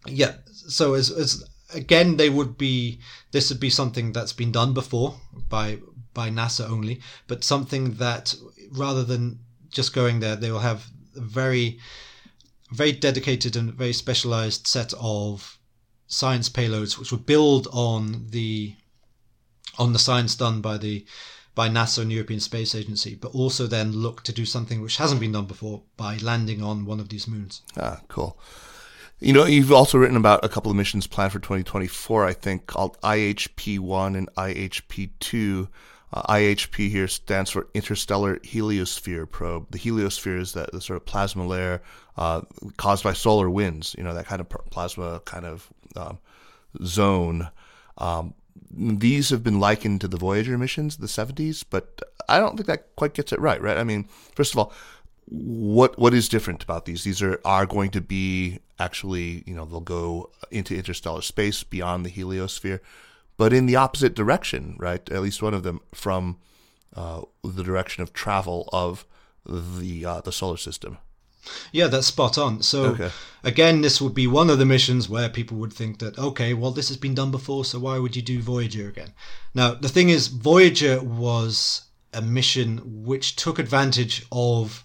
[0.07, 3.01] yeah, so as as again, they would be
[3.32, 5.78] this would be something that's been done before by
[6.16, 8.34] by NASA only, but something that
[8.72, 9.38] rather than
[9.70, 11.78] just going there, they will have a very,
[12.72, 15.58] very dedicated and very specialized set of
[16.06, 18.74] science payloads, which will build on the
[19.78, 21.04] on the science done by the
[21.54, 25.20] by NASA and European Space Agency, but also then look to do something which hasn't
[25.20, 27.62] been done before by landing on one of these moons.
[27.76, 28.38] Ah, cool.
[29.18, 32.66] You know, you've also written about a couple of missions planned for 2024, I think,
[32.66, 35.68] called IHP 1 and IHP 2.
[36.12, 39.70] Uh, IHP here stands for Interstellar Heliosphere Probe.
[39.70, 41.82] The heliosphere is that the sort of plasma layer
[42.16, 42.42] uh,
[42.76, 43.94] caused by solar winds.
[43.98, 46.18] You know that kind of plasma kind of um,
[46.84, 47.50] zone.
[47.98, 48.34] Um,
[48.70, 52.94] these have been likened to the Voyager missions, the 70s, but I don't think that
[52.96, 53.61] quite gets it right.
[53.61, 53.76] Right?
[53.76, 54.72] I mean, first of all,
[55.28, 57.02] what what is different about these?
[57.02, 62.07] These are are going to be actually, you know, they'll go into interstellar space beyond
[62.07, 62.80] the heliosphere
[63.37, 65.09] but in the opposite direction, right?
[65.11, 66.39] At least one of them from
[66.95, 69.05] uh, the direction of travel of
[69.45, 70.99] the uh, the solar system.
[71.72, 72.62] Yeah, that's spot on.
[72.62, 73.11] So okay.
[73.45, 76.72] again, this would be one of the missions where people would think that okay, well,
[76.72, 79.12] this has been done before, so why would you do Voyager again?
[79.55, 81.82] Now, the thing is, Voyager was
[82.12, 84.84] a mission which took advantage of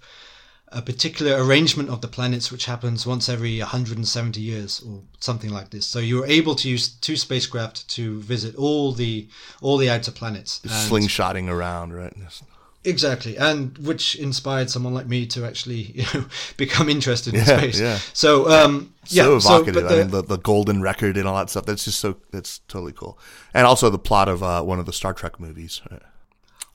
[0.74, 5.69] a particular arrangement of the planets which happens once every 170 years or something like
[5.69, 9.28] this so you're able to use two spacecraft to visit all the
[9.61, 12.13] all the outer planets slingshotting around right
[12.84, 16.26] Exactly, and which inspired someone like me to actually, you know,
[16.57, 17.80] become interested in Yeah, space.
[17.80, 17.99] yeah.
[18.11, 19.86] So, um, yeah, so so, evocative.
[19.86, 21.67] I the- mean, the, the golden record and all that stuff.
[21.67, 22.17] That's just so.
[22.32, 23.19] That's totally cool.
[23.53, 25.80] And also the plot of uh, one of the Star Trek movies.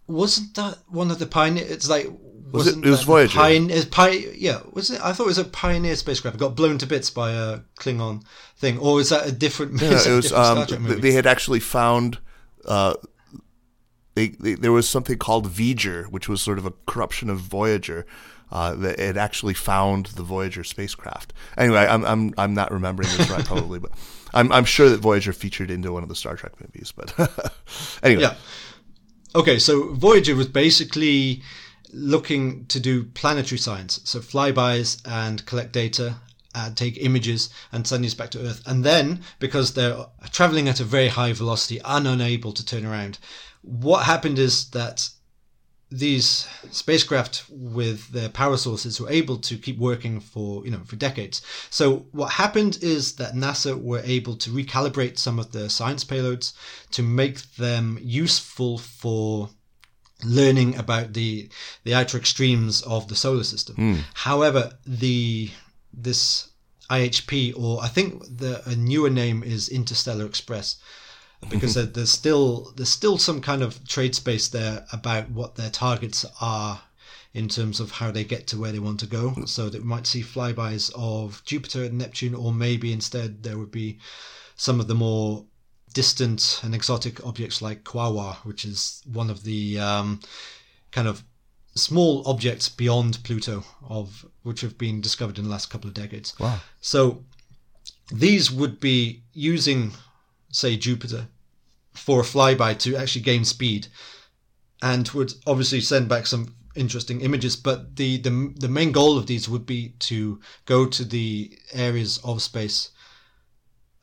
[0.06, 1.64] wasn't that one of the pioneer?
[1.68, 2.08] It's like
[2.52, 3.40] Was it- it was Voyager.
[3.44, 5.00] Is pi- yeah, was it?
[5.04, 6.36] I thought it was a pioneer spacecraft.
[6.36, 8.22] It got blown to bits by a Klingon
[8.56, 9.80] thing, or is that a different?
[9.82, 10.32] Is it was.
[10.32, 11.00] Um, Star Trek movie?
[11.00, 12.18] they had actually found.
[12.64, 12.94] Uh,
[14.14, 18.06] they, they there was something called V'ger, which was sort of a corruption of Voyager.
[18.52, 21.32] Uh, that it actually found the Voyager spacecraft.
[21.58, 23.90] Anyway, I'm I'm I'm not remembering this right probably, but
[24.34, 26.92] I'm I'm sure that Voyager featured into one of the Star Trek movies.
[26.96, 27.12] But
[28.04, 28.34] anyway, Yeah.
[29.34, 31.42] Okay, so Voyager was basically
[31.92, 36.16] looking to do planetary science, so flybys and collect data,
[36.54, 38.62] and take images and send these back to Earth.
[38.66, 43.18] And then, because they're traveling at a very high velocity and unable to turn around,
[43.62, 45.08] what happened is that
[45.90, 50.96] these spacecraft with their power sources were able to keep working for you know for
[50.96, 56.04] decades so what happened is that nasa were able to recalibrate some of the science
[56.04, 56.54] payloads
[56.90, 59.48] to make them useful for
[60.24, 61.48] learning about the
[61.84, 63.94] the outer extremes of the solar system hmm.
[64.14, 65.50] however the
[65.92, 66.48] this
[66.90, 70.76] ihp or i think the a newer name is interstellar express
[71.50, 76.24] because there's still there's still some kind of trade space there about what their targets
[76.40, 76.80] are
[77.36, 79.34] in terms of how they get to where they want to go.
[79.44, 83.70] So that we might see flybys of Jupiter and Neptune, or maybe instead there would
[83.70, 83.98] be
[84.56, 85.44] some of the more
[85.96, 90.20] distant and exotic objects like Quaoar, which is one of the um,
[90.92, 91.24] kind of
[91.74, 96.34] small objects beyond Pluto of which have been discovered in the last couple of decades.
[96.38, 96.60] Wow.
[96.82, 97.24] So
[98.12, 99.92] these would be using,
[100.52, 101.28] say, Jupiter
[101.94, 103.86] for a flyby to actually gain speed,
[104.82, 107.56] and would obviously send back some interesting images.
[107.56, 112.18] But the the the main goal of these would be to go to the areas
[112.22, 112.90] of space,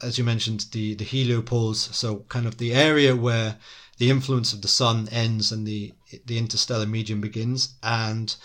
[0.04, 1.94] as you mentioned, the the heliopause.
[1.94, 3.58] So kind of the area where
[3.98, 5.94] the influence of the sun ends and the
[6.26, 8.36] the interstellar medium begins, and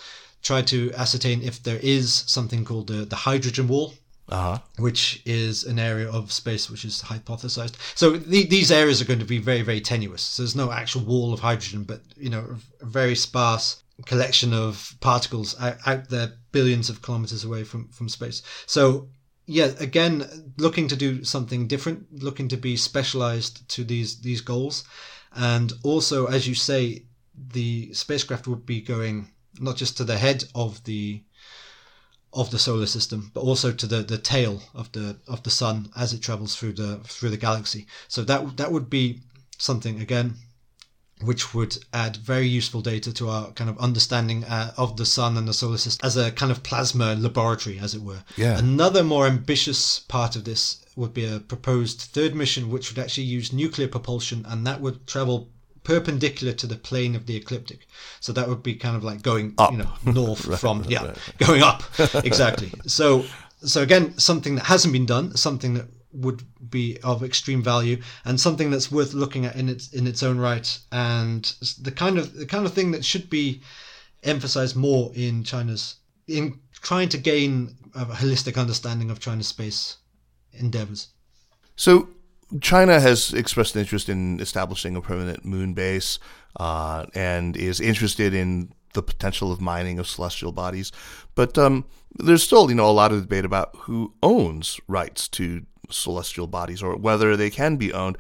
[0.43, 3.95] try to ascertain if there is something called the, the hydrogen wall,
[4.29, 4.59] uh huh.
[4.79, 7.75] which is an area of space which is hypothesized.
[7.97, 10.23] So the, these areas are going to be very, very tenuous.
[10.23, 14.95] So there's no actual wall of hydrogen, but you know, a very sparse collection of
[15.01, 18.43] particles out, out there, billions of kilometers away from from space.
[18.67, 19.09] So
[19.49, 24.85] yeah, again, looking to do something different, looking to be specialized to these these goals,
[25.35, 30.45] and also, as you say, the spacecraft would be going not just to the head
[30.55, 31.23] of the
[32.35, 35.91] of the solar system, but also to the, the tail of the of the sun
[35.97, 37.87] as it travels through the through the galaxy.
[38.07, 39.23] So that that would be
[39.57, 40.35] something again,
[41.23, 45.37] which would add very useful data to our kind of understanding uh, of the sun
[45.37, 48.23] and the solar system as a kind of plasma laboratory, as it were.
[48.37, 48.59] Yeah.
[48.59, 53.25] Another more ambitious part of this would be a proposed third mission, which would actually
[53.25, 55.49] use nuclear propulsion, and that would travel
[55.85, 57.87] perpendicular to the plane of the ecliptic.
[58.21, 59.73] So that would be kind of like going, Up.
[59.73, 61.83] you know, north from yeah, going up
[62.15, 62.73] exactly.
[62.87, 63.25] So
[63.63, 68.41] so again, something that hasn't been done, something that would be of extreme value, and
[68.41, 71.45] something that's worth looking at in its in its own right, and
[71.83, 73.63] the kind of the kind of thing that should be
[74.23, 75.97] emphasized more in China's
[76.27, 79.97] in trying to gain a holistic understanding of China's space
[80.53, 81.09] endeavors.
[81.77, 82.09] So
[82.61, 86.19] China has expressed an interest in establishing a permanent moon base
[86.59, 90.91] uh, and is interested in the potential of mining of celestial bodies.
[91.37, 91.85] But um,
[92.17, 96.83] there's still, you know, a lot of debate about who owns rights to celestial bodies
[96.83, 98.19] or whether they can be owned.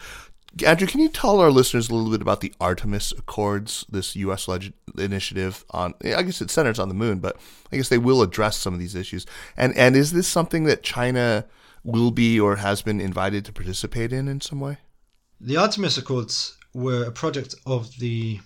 [0.64, 4.49] Andrew, can you tell our listeners a little bit about the Artemis Accords, this U.S.
[4.49, 5.95] leg- initiative on?
[6.05, 7.37] I guess it centers on the moon, but
[7.72, 9.26] I guess they will address some of these issues.
[9.57, 11.45] And and is this something that China
[11.85, 14.79] will be or has been invited to participate in in some way?
[15.41, 18.41] The Artemis Accords were a project of the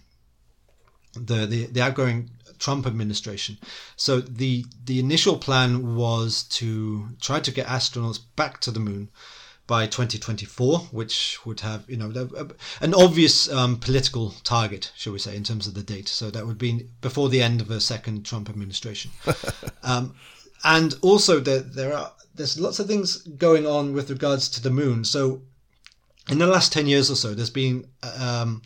[1.15, 3.59] the the, the outgoing Trump administration.
[3.97, 9.11] So the the initial plan was to try to get astronauts back to the moon
[9.67, 12.29] by 2024, which would have you know
[12.81, 16.09] an obvious um, political target, shall we say, in terms of the date.
[16.09, 19.11] So that would be before the end of a second Trump administration.
[19.83, 20.15] um,
[20.65, 24.71] and also there there are there's lots of things going on with regards to the
[24.71, 25.05] moon.
[25.05, 25.43] So
[26.29, 27.87] in the last 10 years or so, there's been
[28.19, 28.63] um,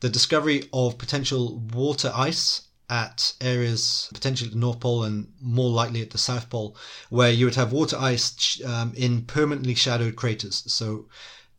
[0.00, 5.70] the discovery of potential water ice at areas, potentially at the North Pole and more
[5.70, 6.76] likely at the South Pole,
[7.08, 10.64] where you would have water ice um, in permanently shadowed craters.
[10.66, 11.06] So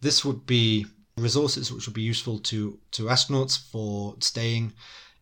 [0.02, 0.86] this would be
[1.18, 4.74] resources which would be useful to, to astronauts for staying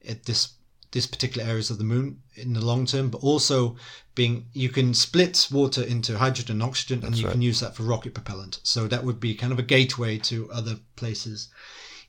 [0.07, 0.53] at this
[0.91, 3.75] these particular areas of the moon in the long term, but also
[4.15, 7.33] being you can split water into hydrogen and oxygen, and you right.
[7.33, 8.59] can use that for rocket propellant.
[8.63, 11.49] So that would be kind of a gateway to other places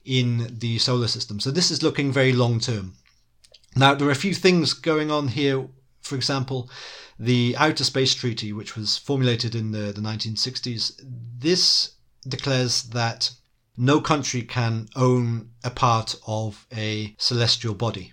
[0.04, 1.40] in the solar system.
[1.40, 2.94] So this is looking very long term.
[3.76, 5.68] Now there are a few things going on here.
[6.02, 6.70] For example,
[7.18, 11.00] the Outer Space Treaty, which was formulated in the, the 1960s,
[11.38, 11.92] this
[12.26, 13.30] declares that
[13.76, 18.12] no country can own a part of a celestial body.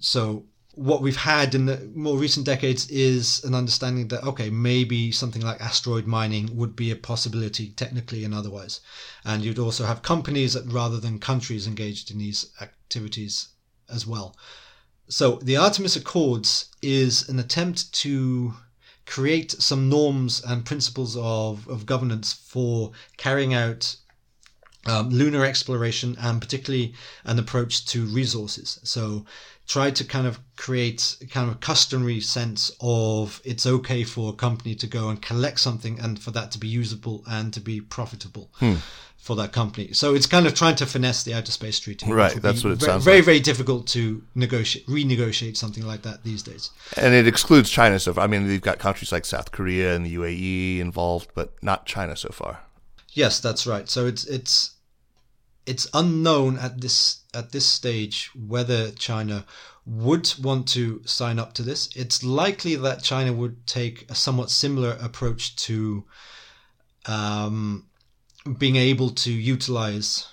[0.00, 0.44] So
[0.78, 5.42] what we've had in the more recent decades is an understanding that okay maybe something
[5.42, 8.80] like asteroid mining would be a possibility technically and otherwise.
[9.24, 13.48] And you'd also have companies that, rather than countries engaged in these activities
[13.88, 14.36] as well.
[15.08, 18.54] So the artemis accords is an attempt to
[19.04, 23.96] create some norms and principles of, of governance for carrying out
[24.86, 28.80] um, lunar exploration and particularly an approach to resources.
[28.84, 29.24] So
[29.66, 34.36] try to kind of create kind of a customary sense of it's okay for a
[34.36, 37.80] company to go and collect something and for that to be usable and to be
[37.80, 38.50] profitable.
[39.20, 42.10] For that company, so it's kind of trying to finesse the outer space treaty.
[42.10, 43.24] Right, that's what it ve- sounds Very, like.
[43.26, 46.70] very difficult to negotiate, renegotiate something like that these days.
[46.96, 48.24] And it excludes China so far.
[48.24, 52.16] I mean, they've got countries like South Korea and the UAE involved, but not China
[52.16, 52.60] so far.
[53.18, 53.88] Yes, that's right.
[53.88, 54.76] So it's it's
[55.66, 59.44] it's unknown at this at this stage whether China
[59.84, 61.88] would want to sign up to this.
[61.96, 66.04] It's likely that China would take a somewhat similar approach to
[67.06, 67.88] um,
[68.56, 70.28] being able to utilize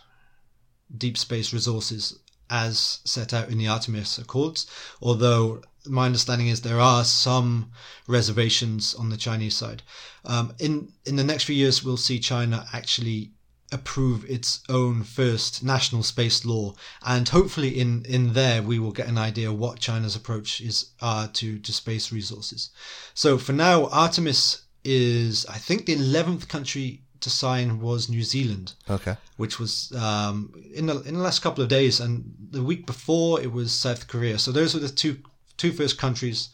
[0.96, 2.20] deep space resources
[2.50, 4.66] as set out in the Artemis Accords.
[5.02, 7.72] Although my understanding is there are some
[8.08, 9.84] reservations on the Chinese side.
[10.24, 13.32] Um, in in the next few years, we'll see China actually
[13.72, 16.74] approve its own first national space law,
[17.04, 21.28] and hopefully in in there we will get an idea what China's approach is uh,
[21.34, 22.70] to to space resources.
[23.14, 28.74] So for now, Artemis is I think the eleventh country to sign was New Zealand
[28.90, 29.16] Okay.
[29.38, 33.42] which was um, in the in the last couple of days, and the week before
[33.42, 34.38] it was South Korea.
[34.40, 35.18] So those were the two
[35.58, 36.50] two first countries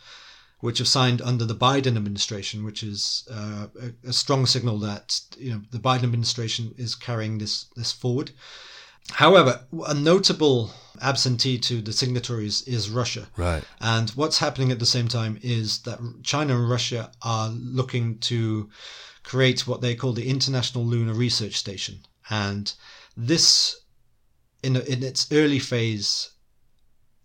[0.59, 5.19] which have signed under the Biden administration, which is uh, a, a strong signal that
[5.37, 8.31] you know the Biden administration is carrying this this forward.
[9.13, 13.27] However, a notable absentee to the signatories is Russia.
[13.35, 13.63] Right.
[13.79, 18.69] And what's happening at the same time is that China and Russia are looking to
[19.23, 21.99] create what they call the International Lunar Research Station.
[22.29, 22.71] And
[23.15, 23.81] this,
[24.63, 26.31] in, in its early phase,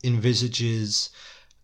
[0.03, 1.11] envisages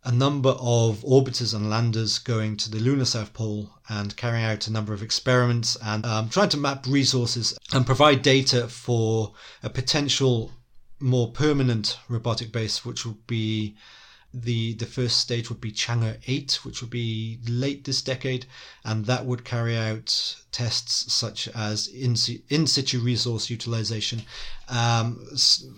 [0.04, 4.66] a number of orbiters and landers going to the lunar south pole and carrying out
[4.66, 9.70] a number of experiments and um, trying to map resources and provide data for a
[9.70, 10.50] potential
[10.98, 13.76] more permanent robotic base, which would be
[14.34, 18.46] the the first stage would be Chang'e 8, which would be late this decade,
[18.84, 22.16] and that would carry out tests such as in,
[22.48, 24.22] in situ resource utilization.
[24.68, 25.26] Um,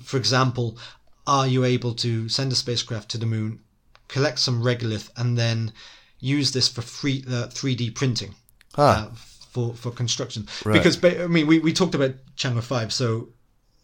[0.02, 0.78] for example,
[1.26, 3.60] are you able to send a spacecraft to the moon,
[4.08, 5.72] collect some regolith, and then
[6.20, 8.34] use this for free uh, 3D printing?
[8.74, 8.82] Huh.
[8.82, 9.10] uh,
[9.54, 10.72] for for construction Right.
[10.72, 13.28] because I mean we, we talked about Chang'e five so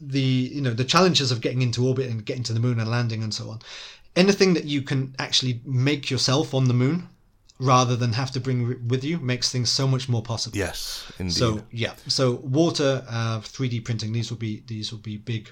[0.00, 2.90] the you know the challenges of getting into orbit and getting to the moon and
[2.90, 3.60] landing and so on
[4.16, 7.08] anything that you can actually make yourself on the moon
[7.58, 11.34] rather than have to bring with you makes things so much more possible Yes, indeed.
[11.34, 15.50] so yeah so water uh, 3D printing these will be these will be big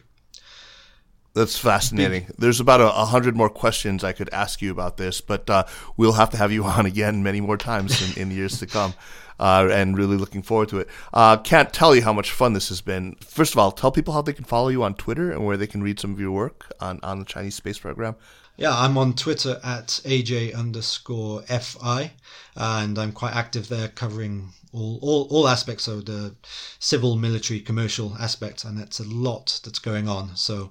[1.35, 2.27] That's fascinating.
[2.39, 5.65] There's about a, a hundred more questions I could ask you about this, but uh,
[5.97, 8.95] we'll have to have you on again many more times in, in years to come.
[9.41, 10.89] Uh, and really looking forward to it.
[11.15, 13.15] Uh, can't tell you how much fun this has been.
[13.21, 15.69] First of all, tell people how they can follow you on Twitter and where they
[15.69, 18.17] can read some of your work on, on the Chinese space program.
[18.59, 22.11] Yeah, I'm on Twitter at AJ underscore FI,
[22.57, 26.35] and I'm quite active there covering all, all, all aspects of the
[26.81, 30.35] civil, military, commercial aspect, and it's a lot that's going on.
[30.35, 30.71] So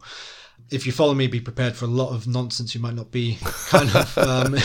[0.69, 3.37] if you follow me, be prepared for a lot of nonsense you might not be
[3.69, 4.17] kind of.
[4.17, 4.55] Um,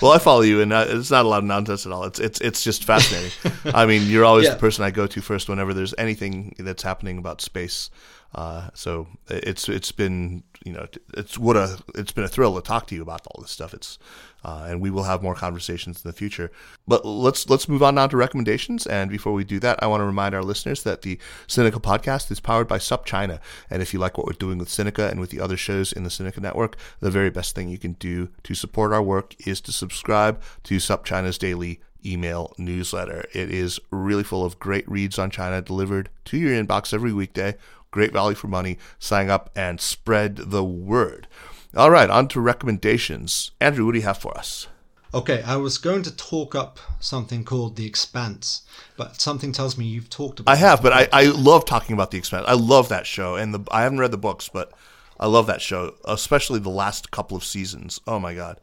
[0.00, 2.04] Well, I follow you, and uh, it's not a lot of nonsense at all.
[2.04, 3.32] It's it's it's just fascinating.
[3.74, 4.54] I mean, you're always Yeah.
[4.54, 7.90] the person I go to first whenever there's anything that's happening about space.
[8.32, 12.62] Uh, so it's it's been you know it's what a it's been a thrill to
[12.62, 13.74] talk to you about all this stuff.
[13.74, 13.98] It's
[14.44, 16.50] uh, and we will have more conversations in the future.
[16.86, 18.86] But let's let's move on now to recommendations.
[18.86, 22.30] And before we do that, I want to remind our listeners that the Sinica podcast
[22.30, 23.40] is powered by SupChina.
[23.70, 26.04] And if you like what we're doing with Sinica and with the other shows in
[26.04, 29.60] the Sinica network, the very best thing you can do to support our work is
[29.62, 33.24] to subscribe to SupChina's daily email newsletter.
[33.32, 37.54] It is really full of great reads on China delivered to your inbox every weekday.
[37.92, 38.78] Great value for money.
[38.98, 41.28] Sign up and spread the word.
[41.76, 43.52] All right, on to recommendations.
[43.60, 44.66] Andrew, what do you have for us?
[45.14, 48.62] Okay, I was going to talk up something called The Expanse,
[48.96, 52.10] but something tells me you've talked about I have, but I, I love talking about
[52.10, 52.46] The Expanse.
[52.48, 54.72] I love that show, and the, I haven't read the books, but
[55.20, 58.00] I love that show, especially the last couple of seasons.
[58.06, 58.58] Oh my god,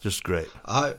[0.00, 0.48] just great.
[0.64, 0.94] I,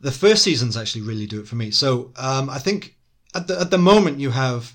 [0.00, 1.70] the first seasons actually really do it for me.
[1.70, 2.96] So um, I think
[3.34, 4.74] at the at the moment you have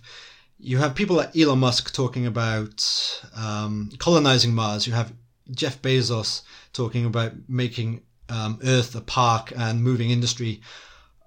[0.60, 4.88] you have people like Elon Musk talking about um, colonizing Mars.
[4.88, 5.14] You have
[5.52, 6.42] Jeff Bezos
[6.74, 10.62] talking about making um, Earth a park and moving industry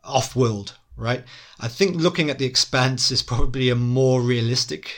[0.03, 1.25] off world, right?
[1.61, 4.93] I think looking at the expanse is probably a more realistic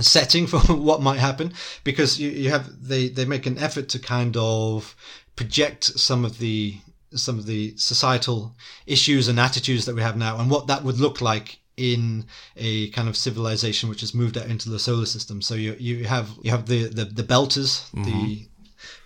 [0.00, 1.52] setting for what might happen
[1.84, 4.96] because you, you have they, they make an effort to kind of
[5.36, 6.78] project some of the
[7.12, 8.56] some of the societal
[8.86, 12.24] issues and attitudes that we have now and what that would look like in
[12.56, 16.04] a kind of civilization which has moved out into the solar system so you you
[16.04, 18.04] have you have the the, the belters mm-hmm.
[18.04, 18.46] the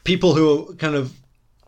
[0.05, 1.12] people who are kind of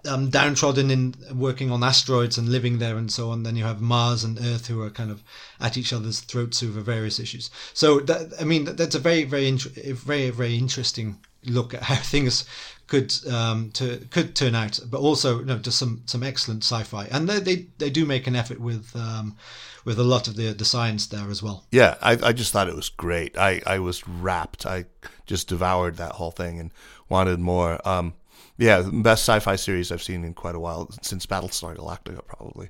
[0.09, 3.43] um, downtrodden in working on asteroids and living there and so on.
[3.43, 5.23] Then you have Mars and Earth who are kind of
[5.61, 7.51] at each other's throats over various issues.
[7.75, 12.45] So that, I mean, that's a very, very, very, very interesting look at how things
[12.91, 17.39] could um, to could turn out, but also just some some excellent sci-fi, and they
[17.39, 19.37] they, they do make an effort with um,
[19.85, 21.65] with a lot of the the science there as well.
[21.71, 23.39] Yeah, I I just thought it was great.
[23.39, 24.67] I I was rapt.
[24.67, 24.87] I
[25.25, 26.73] just devoured that whole thing and
[27.09, 27.81] wanted more.
[27.89, 28.15] Um,
[28.59, 32.69] yeah, best sci-fi series I've seen in quite a while since Battlestar Galactica, probably.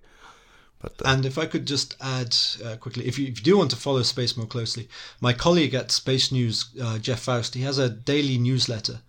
[0.80, 3.58] But, uh, and if I could just add uh, quickly, if you, if you, do
[3.58, 4.88] want to follow space more closely,
[5.20, 9.00] my colleague at Space News, uh, Jeff Foust, he has a daily newsletter,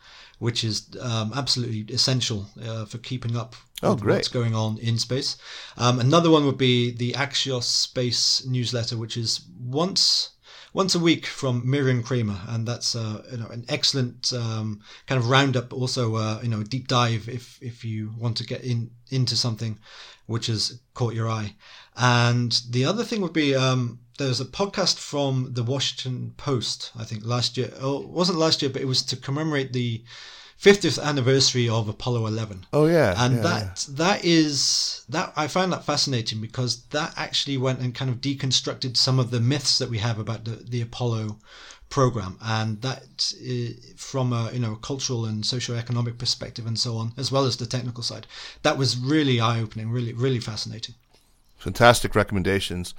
[0.41, 4.97] which is um, absolutely essential uh, for keeping up oh, with what's going on in
[4.97, 5.38] space.
[5.77, 10.31] Um, another one would be the Axios Space newsletter, which is once
[10.73, 15.19] once a week from Miriam Kramer, and that's uh, you know an excellent um, kind
[15.19, 15.73] of roundup.
[15.73, 19.77] Also, uh, you know, deep dive if if you want to get in into something
[20.26, 21.55] which has caught your eye.
[21.95, 27.03] And the other thing would be um, there's a podcast from the Washington Post, I
[27.03, 27.72] think last year.
[27.80, 30.03] Oh, it wasn't last year, but it was to commemorate the
[30.61, 32.68] 50th anniversary of Apollo 11.
[32.72, 33.95] Oh yeah, and yeah, that yeah.
[33.98, 38.95] that is that I find that fascinating because that actually went and kind of deconstructed
[38.95, 41.38] some of the myths that we have about the, the Apollo
[41.89, 47.14] program, and that eh, from a you know cultural and socio-economic perspective and so on,
[47.18, 48.27] as well as the technical side,
[48.61, 50.93] that was really eye-opening, really really fascinating.
[51.57, 52.93] Fantastic recommendations.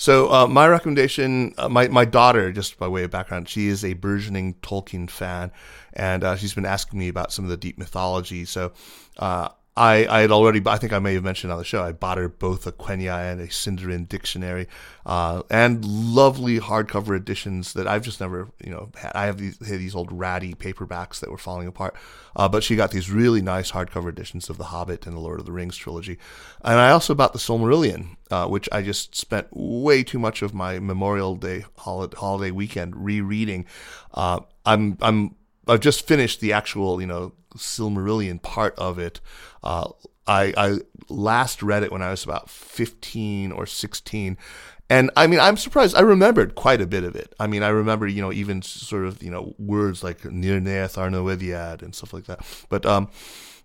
[0.00, 3.84] So uh, my recommendation, uh, my my daughter, just by way of background, she is
[3.84, 5.52] a burgeoning Tolkien fan,
[5.92, 8.46] and uh, she's been asking me about some of the deep mythology.
[8.46, 8.72] So
[9.18, 9.50] uh,
[9.80, 12.18] I, I had already, I think I may have mentioned on the show, I bought
[12.18, 14.68] her both a Quenya and a Sindarin dictionary,
[15.06, 19.12] uh, and lovely hardcover editions that I've just never, you know, had.
[19.14, 21.96] I have these, these old ratty paperbacks that were falling apart,
[22.36, 25.40] uh, but she got these really nice hardcover editions of The Hobbit and The Lord
[25.40, 26.18] of the Rings trilogy.
[26.62, 30.52] And I also bought the Silmarillion, uh, which I just spent way too much of
[30.52, 33.64] my Memorial Day holiday, holiday weekend rereading.
[34.12, 35.36] Uh, I'm, I'm,
[35.66, 39.20] I've just finished the actual, you know, Silmarillion part of it.
[39.62, 39.90] Uh,
[40.26, 40.78] I, I
[41.08, 44.38] last read it when I was about 15 or 16.
[44.88, 45.94] And I mean, I'm surprised.
[45.94, 47.32] I remembered quite a bit of it.
[47.38, 51.82] I mean, I remember, you know, even sort of, you know, words like Nirnaeth Arnoediad
[51.82, 52.44] and stuff like that.
[52.68, 53.08] But um,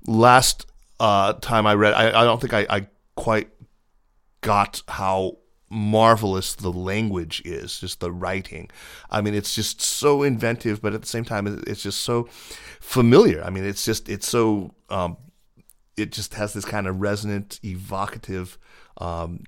[0.05, 0.67] last
[0.99, 3.49] uh, time I read, I, I don't think I, I quite
[4.41, 5.37] got how
[5.75, 8.69] marvelous the language is, just the writing.
[9.09, 12.27] I mean, it's just so inventive, but at the same time, it's just so
[12.79, 13.43] familiar.
[13.43, 15.17] I mean, it's just it's so um,
[15.97, 18.57] it just has this kind of resonant, evocative,
[18.97, 19.43] um,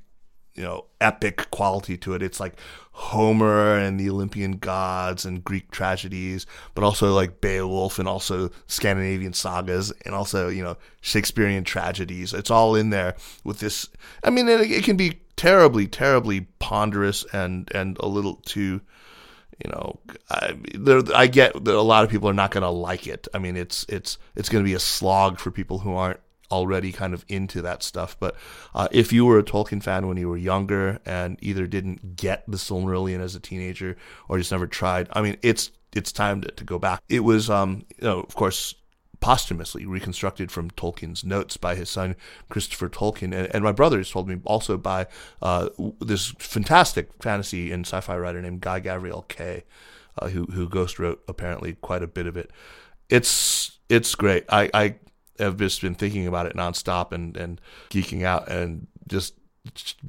[0.57, 2.23] you know, epic quality to it.
[2.23, 2.59] It's like
[2.91, 9.33] Homer and the Olympian gods and Greek tragedies, but also like Beowulf and also Scandinavian
[9.33, 12.33] sagas and also, you know, Shakespearean tragedies.
[12.33, 13.87] It's all in there with this.
[14.23, 18.81] I mean, it, it can be terribly, terribly ponderous and, and a little too,
[19.63, 19.99] you know,
[20.31, 23.27] I, there, I get that a lot of people are not going to like it.
[23.33, 26.19] I mean, it's it's it's going to be a slog for people who aren't
[26.51, 28.17] already kind of into that stuff.
[28.19, 28.35] But
[28.73, 32.43] uh, if you were a Tolkien fan when you were younger and either didn't get
[32.47, 33.97] the Silmarillion as a teenager
[34.29, 37.01] or just never tried, I mean, it's it's time to, to go back.
[37.09, 38.75] It was, um, you know, of course,
[39.19, 42.15] posthumously reconstructed from Tolkien's notes by his son
[42.49, 45.07] Christopher Tolkien, and, and my brothers told me also by
[45.41, 45.69] uh,
[45.99, 49.63] this fantastic fantasy and sci-fi writer named Guy Gavriel Kay,
[50.19, 52.51] uh, who who ghost wrote apparently quite a bit of it.
[53.09, 54.45] It's it's great.
[54.49, 54.95] I, I
[55.39, 59.33] have just been thinking about it nonstop and and geeking out and just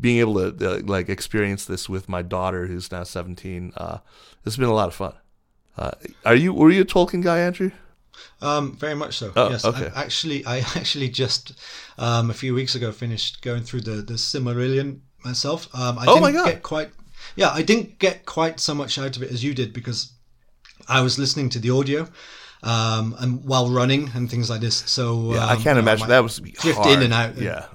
[0.00, 3.98] being able to uh, like experience this with my daughter who's now 17 uh,
[4.46, 5.14] it's been a lot of fun
[5.76, 5.90] uh,
[6.24, 7.70] are you were you a tolkien guy andrew
[8.40, 9.32] Um, very much so.
[9.36, 9.64] Oh, yes.
[9.64, 9.90] okay.
[9.94, 11.52] I, actually, I actually just
[11.98, 15.68] um, a few weeks ago finished going through the the Silmarillion myself.
[15.72, 16.46] Um, I Oh didn't my God.
[16.46, 16.90] get quite.
[17.36, 20.12] Yeah, I didn't get quite so much out of it as you did because
[20.88, 22.08] I was listening to the audio
[22.62, 24.76] um, and while running and things like this.
[24.86, 26.90] So Yeah, I um, can't imagine that was drift hard.
[26.98, 27.36] in and out.
[27.38, 27.66] Yeah,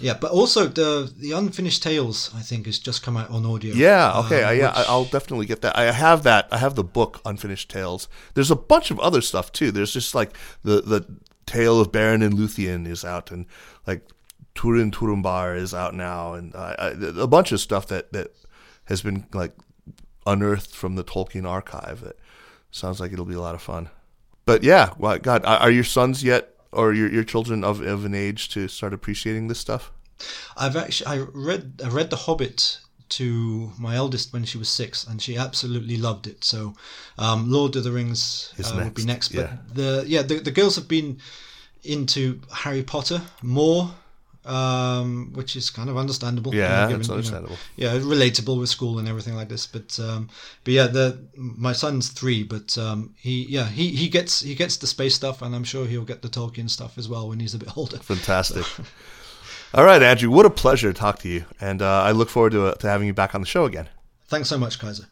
[0.00, 3.74] Yeah, but also the the unfinished tales I think has just come out on audio.
[3.74, 4.66] yeah, okay, um, I, yeah.
[4.78, 5.76] which- I- I'll definitely get that.
[5.78, 6.48] I have that.
[6.50, 8.08] I have the book Unfinished Tales.
[8.34, 9.70] There's a bunch of other stuff too.
[9.72, 11.00] There's just like the the
[11.46, 13.46] tale of Beren and Luthien is out, and
[13.86, 14.02] like
[14.54, 16.88] Turin Turambar is out now, and I, I,
[17.22, 18.28] a bunch of stuff that that
[18.86, 19.52] has been like
[20.26, 22.00] unearthed from the Tolkien archive.
[22.02, 22.16] That
[22.70, 23.88] sounds like it'll be a lot of fun.
[24.46, 28.14] But yeah, well, God, are your sons yet, or your your children of of an
[28.14, 29.92] age to start appreciating this stuff?
[30.56, 32.78] I've actually I read I read The Hobbit
[33.08, 36.44] to my eldest when she was six, and she absolutely loved it.
[36.44, 36.74] So,
[37.18, 39.28] um, Lord of the Rings uh, would be next, next.
[39.30, 39.56] But yeah.
[39.74, 41.18] the yeah the, the girls have been
[41.82, 43.90] into Harry Potter more,
[44.46, 46.54] um, which is kind of understandable.
[46.54, 47.56] Yeah, given, that's you know, understandable.
[47.76, 49.66] yeah, relatable with school and everything like this.
[49.66, 50.28] But um,
[50.64, 54.76] but yeah, the my son's three, but um, he yeah he, he gets he gets
[54.76, 57.54] the space stuff, and I'm sure he'll get the Tolkien stuff as well when he's
[57.54, 57.98] a bit older.
[57.98, 58.64] Fantastic.
[59.74, 62.52] All right, Andrew, what a pleasure to talk to you, and uh, I look forward
[62.52, 63.88] to, uh, to having you back on the show again.
[64.26, 65.06] Thanks so much, Kaiser.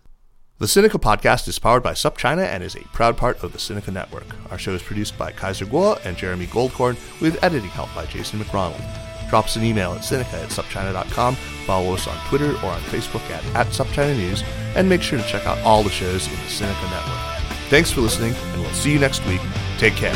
[0.58, 3.92] The Sinica podcast is powered by SupChina and is a proud part of the Sinica
[3.92, 4.26] Network.
[4.52, 8.38] Our show is produced by Kaiser Kuo and Jeremy Goldkorn with editing help by Jason
[8.38, 9.03] McRonald.
[9.34, 11.34] Drop us an email at Sinica at SupChina.com,
[11.66, 14.44] follow us on Twitter or on Facebook at, at SupChina News,
[14.76, 17.58] and make sure to check out all the shows in the Sinica Network.
[17.68, 19.40] Thanks for listening, and we'll see you next week.
[19.76, 20.14] Take care.